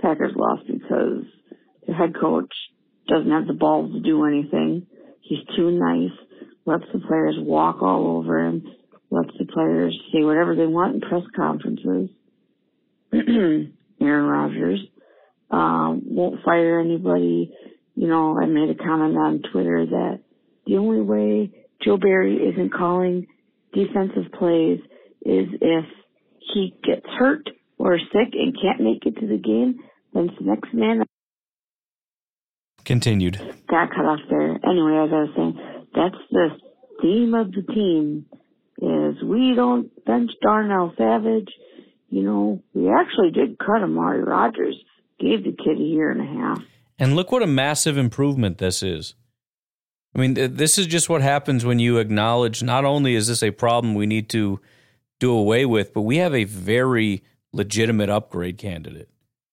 [0.00, 1.24] Packers lost because
[1.86, 2.52] the head coach
[3.08, 4.86] doesn't have the balls to do anything.
[5.22, 6.12] He's too nice.
[6.66, 8.66] Lets the players walk all over him.
[9.10, 12.10] Lets the players say whatever they want in press conferences.
[14.04, 14.80] Aaron Rodgers
[15.50, 17.54] um, won't fire anybody.
[17.94, 20.20] You know, I made a comment on Twitter that
[20.66, 21.50] the only way
[21.84, 23.26] Joe Barry isn't calling
[23.72, 24.80] defensive plays
[25.24, 25.84] is if
[26.52, 27.48] he gets hurt
[27.78, 29.80] or sick and can't make it to the game,
[30.12, 31.02] then it's the next man
[32.84, 33.38] Continued.
[33.68, 34.58] got cut off there.
[34.64, 35.58] Anyway, as I was saying,
[35.94, 36.48] that's the
[37.00, 38.26] theme of the team
[38.80, 41.48] is we don't bench Darnell Savage.
[42.14, 44.76] You know, we actually did cut Amari Rodgers,
[45.18, 46.62] gave the kid a year and a half.
[46.96, 49.16] And look what a massive improvement this is.
[50.14, 53.42] I mean, th- this is just what happens when you acknowledge not only is this
[53.42, 54.60] a problem we need to
[55.18, 59.10] do away with, but we have a very legitimate upgrade candidate.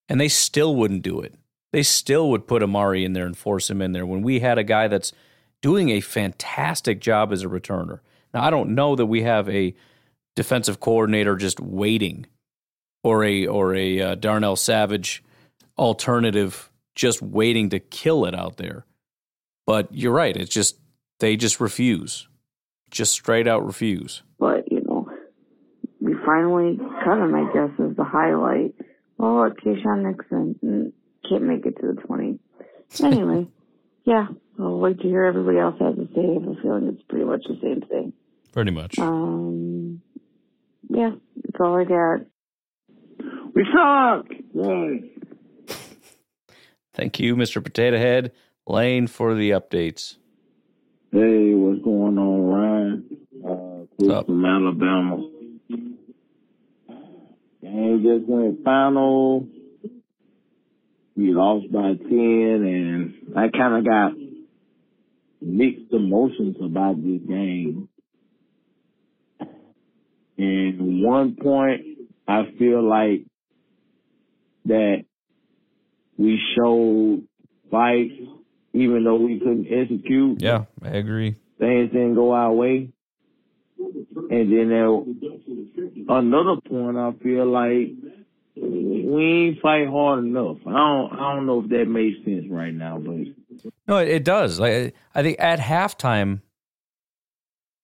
[0.07, 1.33] And they still wouldn't do it.
[1.73, 4.59] They still would put Amari in there and force him in there when we had
[4.59, 5.13] a guy that's
[5.63, 8.01] doing a fantastic job as a returner.
[8.35, 9.73] Now, I don't know that we have a
[10.35, 12.27] defensive coordinator just waiting
[13.03, 15.23] or a or a uh, Darnell Savage
[15.77, 18.85] alternative just waiting to kill it out there.
[19.65, 20.35] But you're right.
[20.35, 20.77] It's just
[21.19, 22.27] they just refuse,
[22.89, 24.23] just straight out refuse.
[24.39, 25.07] But, you know,
[26.01, 28.73] we finally cut him, I guess, is the highlight.
[29.19, 30.91] Oh, Keisean Nixon mm,
[31.29, 32.39] can't make it to the 20.
[33.03, 33.47] Anyway,
[34.03, 34.27] yeah,
[34.59, 36.21] I'll wait to hear everybody else has to say.
[36.21, 38.13] I have a feeling it's pretty much the same thing.
[38.51, 38.97] Pretty much.
[38.97, 40.01] Um,
[40.89, 42.25] yeah, that's all I got.
[43.53, 44.25] We suck.
[44.53, 45.11] Yay.
[46.93, 47.63] Thank you, Mr.
[47.63, 48.31] Potato Head
[48.67, 50.17] Lane, for the updates.
[51.11, 53.17] Hey, what's going on, Ryan?
[53.43, 55.27] Uh, from Alabama.
[57.61, 59.47] Game just went final.
[61.15, 64.13] We lost by 10, and I kind of got
[65.41, 67.89] mixed emotions about this game.
[70.37, 71.90] And one point,
[72.31, 73.25] I feel like
[74.65, 75.05] that
[76.17, 77.23] we showed
[77.69, 78.11] fight,
[78.73, 80.41] even though we couldn't execute.
[80.41, 81.35] Yeah, I agree.
[81.59, 82.89] Things didn't go our way.
[83.77, 87.91] And then there, another point, I feel like
[88.55, 90.57] we ain't fight hard enough.
[90.65, 93.15] I don't, I don't know if that makes sense right now, but
[93.87, 94.59] No, it, it does.
[94.59, 96.41] Like I think at halftime,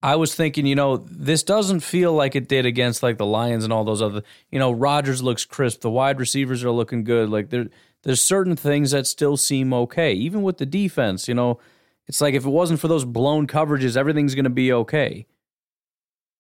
[0.03, 3.63] I was thinking, you know, this doesn't feel like it did against like the Lions
[3.63, 4.21] and all those other.
[4.51, 5.81] You know, Rodgers looks crisp.
[5.81, 7.29] The wide receivers are looking good.
[7.29, 7.67] Like there,
[8.03, 11.27] there's certain things that still seem okay, even with the defense.
[11.27, 11.59] You know,
[12.07, 15.25] it's like if it wasn't for those blown coverages, everything's going to be okay.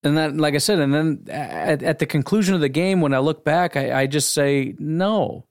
[0.03, 3.13] And then, like I said, and then at, at the conclusion of the game, when
[3.13, 5.45] I look back, I, I just say, no,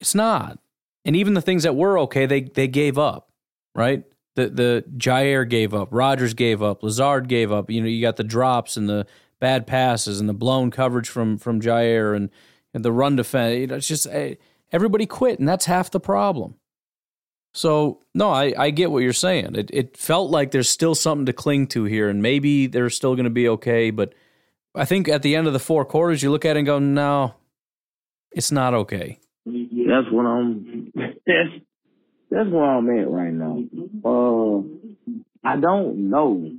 [0.00, 0.58] it's not.
[1.04, 3.30] And even the things that were okay, they they gave up,
[3.74, 4.02] right?
[4.34, 7.70] The the Jaire gave up, Rodgers gave up, Lazard gave up.
[7.70, 9.06] You know, you got the drops and the
[9.40, 12.30] bad passes and the blown coverage from from Jaire and,
[12.72, 13.58] and the run defense.
[13.58, 14.34] You know, it's just eh,
[14.72, 16.56] everybody quit, and that's half the problem.
[17.52, 19.54] So no, I, I get what you're saying.
[19.54, 23.14] It it felt like there's still something to cling to here, and maybe they're still
[23.14, 23.90] going to be okay.
[23.90, 24.14] But
[24.74, 26.80] I think at the end of the four quarters, you look at it and go,
[26.80, 27.34] no,
[28.32, 29.20] it's not okay.
[29.46, 30.92] that's what I'm.
[32.34, 33.62] that's where I'm at right now.
[34.04, 34.62] Uh,
[35.44, 36.50] I don't know.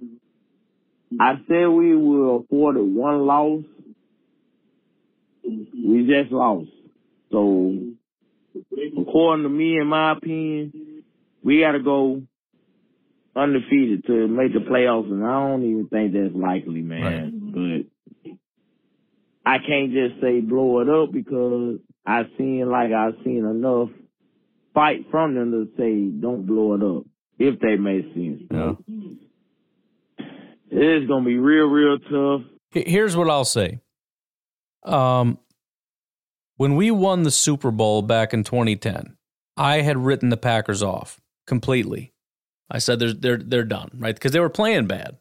[1.20, 3.64] I said we were afforded one loss.
[5.44, 6.70] We just lost.
[7.32, 7.78] So,
[9.00, 11.04] according to me, in my opinion,
[11.44, 12.22] we got to go
[13.36, 17.86] undefeated to make the playoffs, and I don't even think that's likely, man.
[18.24, 18.32] But
[19.46, 23.90] I can't just say blow it up because I seen like I've seen enough
[24.76, 27.06] fight from them to say don't blow it up
[27.40, 28.42] if they make sense.
[28.52, 28.74] Yeah.
[30.70, 32.42] It's gonna be real, real tough.
[32.72, 33.80] Here's what I'll say.
[34.84, 35.40] Um,
[36.58, 39.16] when we won the Super Bowl back in 2010,
[39.58, 42.14] I had written the Packers off completely.
[42.70, 44.16] I said they're they're they're done, right?
[44.16, 45.18] Because they were playing bad,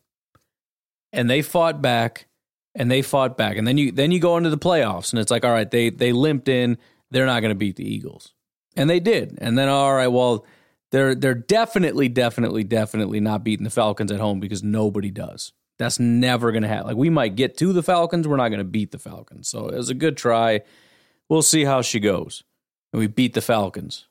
[1.13, 2.27] and they fought back,
[2.75, 5.31] and they fought back, and then you then you go into the playoffs, and it's
[5.31, 6.79] like, all right, they they limped in,
[7.11, 8.33] they're not going to beat the Eagles,
[8.77, 10.45] and they did, and then all right, well,
[10.91, 15.53] they're they're definitely, definitely, definitely not beating the Falcons at home because nobody does.
[15.79, 16.87] That's never going to happen.
[16.87, 19.49] Like we might get to the Falcons, we're not going to beat the Falcons.
[19.49, 20.61] So it was a good try.
[21.29, 22.45] We'll see how she goes.
[22.93, 24.07] And we beat the Falcons.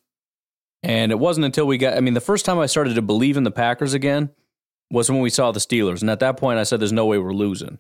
[0.82, 3.38] And it wasn't until we got, I mean, the first time I started to believe
[3.38, 4.32] in the Packers again
[4.92, 6.02] was when we saw the Steelers.
[6.02, 7.80] And at that point, I said, there's no way we're losing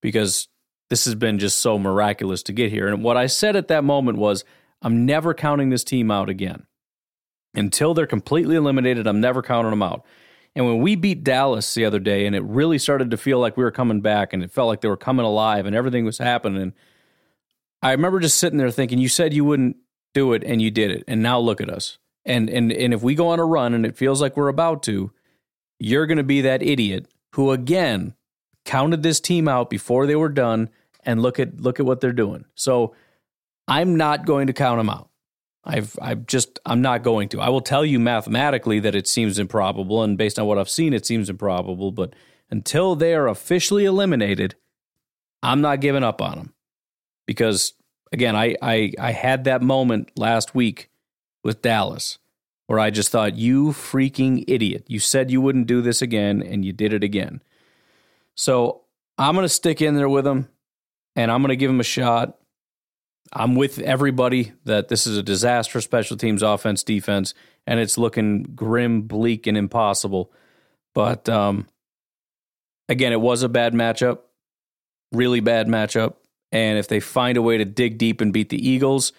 [0.00, 0.48] because
[0.88, 2.88] this has been just so miraculous to get here.
[2.88, 4.44] And what I said at that moment was,
[4.82, 6.66] I'm never counting this team out again.
[7.54, 10.04] Until they're completely eliminated, I'm never counting them out.
[10.54, 13.56] And when we beat Dallas the other day and it really started to feel like
[13.56, 16.18] we were coming back and it felt like they were coming alive and everything was
[16.18, 16.72] happening,
[17.82, 19.76] I remember just sitting there thinking, you said you wouldn't
[20.12, 21.04] do it and you did it.
[21.06, 21.98] And now look at us.
[22.24, 24.82] And and and if we go on a run and it feels like we're about
[24.84, 25.10] to,
[25.78, 28.14] you're going to be that idiot who again
[28.64, 30.68] counted this team out before they were done,
[31.04, 32.44] and look at look at what they're doing.
[32.54, 32.94] So
[33.70, 35.08] I'm not going to count them out.
[35.64, 37.40] I've I've just I'm not going to.
[37.40, 40.92] I will tell you mathematically that it seems improbable, and based on what I've seen,
[40.92, 41.92] it seems improbable.
[41.92, 42.14] But
[42.50, 44.56] until they are officially eliminated,
[45.42, 46.54] I'm not giving up on them
[47.26, 47.74] because
[48.12, 50.90] again, I I, I had that moment last week
[51.44, 52.18] with Dallas
[52.66, 54.84] where I just thought, you freaking idiot.
[54.86, 57.42] You said you wouldn't do this again, and you did it again.
[58.36, 58.82] So
[59.18, 60.48] I'm going to stick in there with them,
[61.16, 62.38] and I'm going to give them a shot.
[63.32, 67.34] I'm with everybody that this is a disaster special teams offense defense
[67.66, 70.32] and it's looking grim, bleak, and impossible.
[70.94, 71.68] But um,
[72.88, 74.20] again, it was a bad matchup,
[75.12, 76.16] really bad matchup.
[76.52, 79.12] And if they find a way to dig deep and beat the Eagles,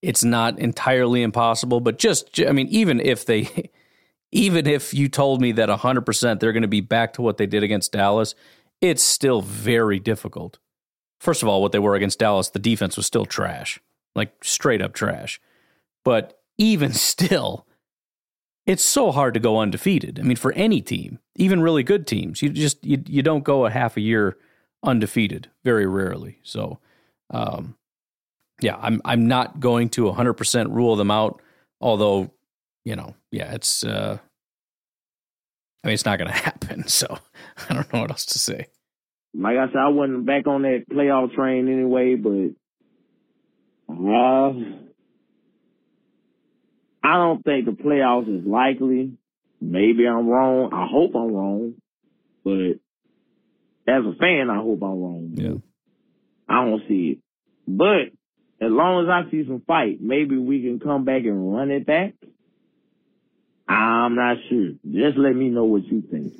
[0.00, 1.80] it's not entirely impossible.
[1.80, 3.70] But just, I mean, even if they,
[4.32, 7.46] even if you told me that 100% they're going to be back to what they
[7.46, 8.34] did against Dallas,
[8.80, 10.58] it's still very difficult.
[11.20, 13.78] First of all, what they were against Dallas, the defense was still trash,
[14.16, 15.40] like straight up trash.
[16.02, 17.66] But even still,
[18.66, 20.18] it's so hard to go undefeated.
[20.18, 23.66] I mean, for any team, even really good teams, you just you you don't go
[23.66, 24.38] a half a year
[24.82, 26.38] undefeated very rarely.
[26.42, 26.78] So,
[27.30, 27.76] um,
[28.62, 31.42] yeah, I'm I'm not going to 100% rule them out.
[31.82, 32.30] Although,
[32.84, 34.18] you know, yeah, it's uh,
[35.84, 36.88] I mean, it's not going to happen.
[36.88, 37.18] So
[37.68, 38.68] I don't know what else to say.
[39.34, 42.54] Like I said, I wasn't back on that playoff train anyway, but
[43.88, 44.52] uh,
[47.02, 49.12] I don't think the playoffs is likely.
[49.60, 50.70] Maybe I'm wrong.
[50.72, 51.74] I hope I'm wrong,
[52.44, 52.80] but
[53.86, 55.30] as a fan, I hope I'm wrong.
[55.34, 55.54] Yeah.
[56.48, 57.18] I don't see it.
[57.66, 58.12] But
[58.60, 61.86] as long as I see some fight, maybe we can come back and run it
[61.86, 62.14] back.
[63.68, 64.70] I'm not sure.
[64.90, 66.32] Just let me know what you think.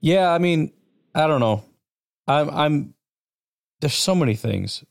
[0.00, 0.72] Yeah, I mean,
[1.14, 1.64] I don't know.
[2.26, 2.94] I'm I'm
[3.80, 4.84] there's so many things.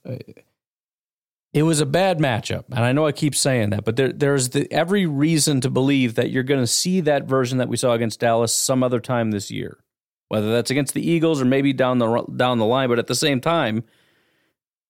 [1.51, 4.49] It was a bad matchup, and I know I keep saying that, but there there's
[4.49, 7.93] the, every reason to believe that you're going to see that version that we saw
[7.93, 9.80] against Dallas some other time this year,
[10.28, 12.89] whether that's against the Eagles or maybe down the down the line.
[12.89, 13.84] But at the same time,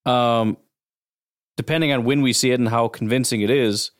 [0.05, 0.57] um,
[1.55, 3.91] depending on when we see it and how convincing it is,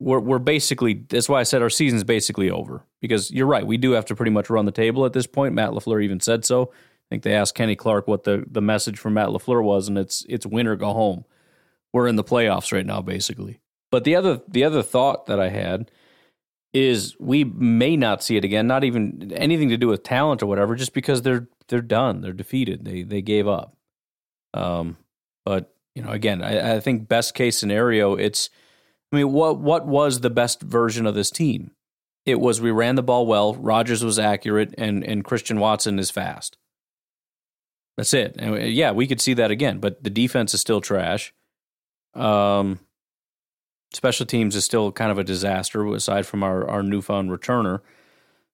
[0.00, 3.76] we're we're basically that's why I said our season's basically over because you're right we
[3.76, 5.54] do have to pretty much run the table at this point.
[5.54, 6.72] Matt Lafleur even said so.
[6.72, 9.98] I think they asked Kenny Clark what the the message from Matt Lafleur was, and
[9.98, 11.24] it's it's win or go home.
[11.92, 13.60] We're in the playoffs right now, basically.
[13.90, 15.90] But the other the other thought that I had
[16.72, 18.66] is we may not see it again.
[18.66, 22.20] Not even anything to do with talent or whatever, just because they're they're done.
[22.20, 22.84] They're defeated.
[22.84, 23.76] They they gave up.
[24.54, 24.96] Um,
[25.44, 28.50] but you know, again, I, I think best case scenario, it's
[29.12, 31.72] I mean, what what was the best version of this team?
[32.26, 36.10] It was we ran the ball well, Rodgers was accurate, and and Christian Watson is
[36.10, 36.56] fast.
[37.96, 38.36] That's it.
[38.38, 41.34] And yeah, we could see that again, but the defense is still trash.
[42.14, 42.78] Um,
[43.92, 47.80] special teams is still kind of a disaster aside from our our newfound returner.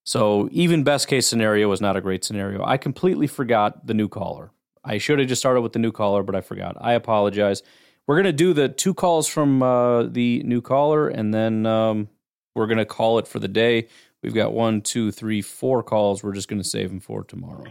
[0.05, 2.65] So even best case scenario was not a great scenario.
[2.65, 4.53] I completely forgot the new caller.
[4.85, 6.77] I should have just started with the new caller, but I forgot.
[6.81, 7.63] I apologize.
[8.07, 12.09] We're gonna do the two calls from uh, the new caller, and then um,
[12.55, 13.89] we're gonna call it for the day.
[14.23, 16.23] We've got one, two, three, four calls.
[16.23, 17.65] We're just gonna save them for tomorrow.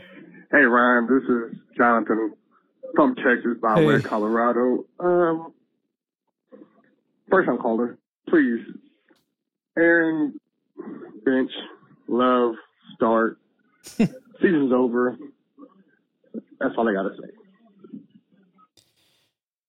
[0.52, 2.34] Hey Ryan, this is Jonathan
[2.96, 4.86] from Texas by way of Colorado.
[5.00, 5.54] Um,
[7.30, 7.98] first time caller,
[8.30, 8.60] please.
[9.78, 10.40] Aaron,
[11.26, 11.52] bench,
[12.08, 12.56] love,
[12.96, 13.38] start.
[13.84, 15.18] Season's over.
[16.60, 17.45] That's all I gotta say.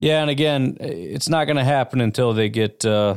[0.01, 3.16] Yeah, and again, it's not going to happen until they get uh,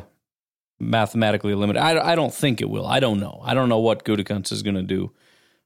[0.79, 1.81] mathematically limited.
[1.81, 2.85] I, I don't think it will.
[2.85, 3.41] I don't know.
[3.43, 5.11] I don't know what Gutekunst is going to do.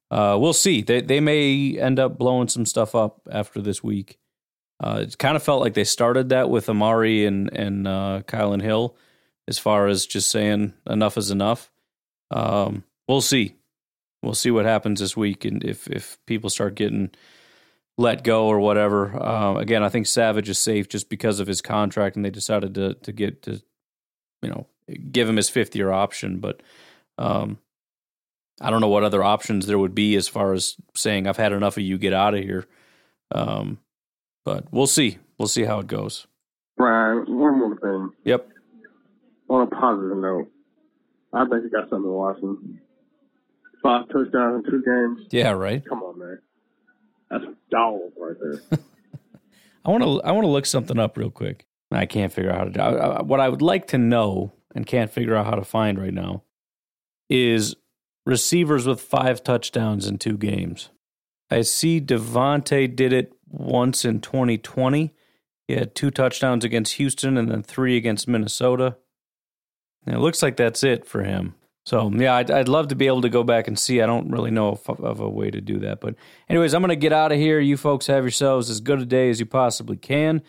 [0.10, 0.82] Uh, we'll see.
[0.82, 4.20] They they may end up blowing some stuff up after this week.
[4.84, 8.62] Uh, it kind of felt like they started that with Amari and and uh, Kylan
[8.62, 8.96] Hill,
[9.48, 11.72] as far as just saying enough is enough.
[12.30, 13.56] Um, we'll see.
[14.22, 17.12] We'll see what happens this week, and if if people start getting
[17.98, 19.16] let go or whatever.
[19.22, 22.76] Uh, again, I think Savage is safe just because of his contract, and they decided
[22.76, 23.62] to to get to,
[24.42, 24.68] you know,
[25.12, 26.40] give him his fifth year option.
[26.40, 26.62] But
[27.18, 27.60] um,
[28.62, 31.54] I don't know what other options there would be as far as saying I've had
[31.54, 32.66] enough of you, get out of here.
[33.32, 33.80] Um,
[34.46, 35.18] but we'll see.
[35.38, 36.28] We'll see how it goes.
[36.78, 38.12] Ryan, one more thing.
[38.26, 38.50] Yep.
[39.50, 40.52] On a positive note,
[41.34, 42.80] I think you got something to Watson.
[43.82, 45.28] Five touchdowns in two games.
[45.32, 45.84] Yeah, right.
[45.88, 46.40] Come on, man.
[47.34, 48.80] That's a right there.
[49.86, 51.66] I want to I want to look something up real quick.
[51.92, 52.80] I can't figure out how to do.
[52.80, 56.00] I, I, what I would like to know and can't figure out how to find
[56.00, 56.44] right now
[57.30, 57.76] is
[58.26, 60.90] receivers with five touchdowns in two games.
[61.52, 65.14] I see Davante did it once in 2020.
[65.68, 68.98] He had two touchdowns against Houston and then three against Minnesota.
[70.06, 71.56] And it looks like that's it for him.
[71.86, 74.02] So yeah, I'd, I'd love to be able to go back and see.
[74.02, 76.16] I don't really know of, of a way to do that, but
[76.50, 77.60] anyways, I'm gonna get out of here.
[77.60, 80.42] You folks have yourselves as good a day as you possibly can.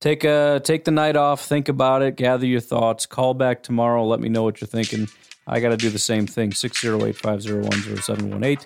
[0.00, 3.06] Take a take the night off, think about it, gather your thoughts.
[3.06, 4.06] Call back tomorrow.
[4.06, 5.08] Let me know what you're thinking.
[5.46, 6.52] I got to do the same thing.
[6.52, 8.58] 608 501 0718.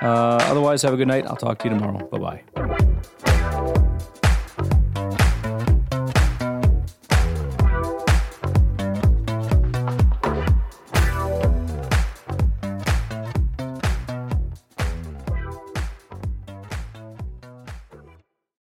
[0.00, 1.26] Uh, otherwise, have a good night.
[1.26, 2.08] I'll talk to you tomorrow.
[2.08, 2.42] Bye
[3.24, 4.02] bye.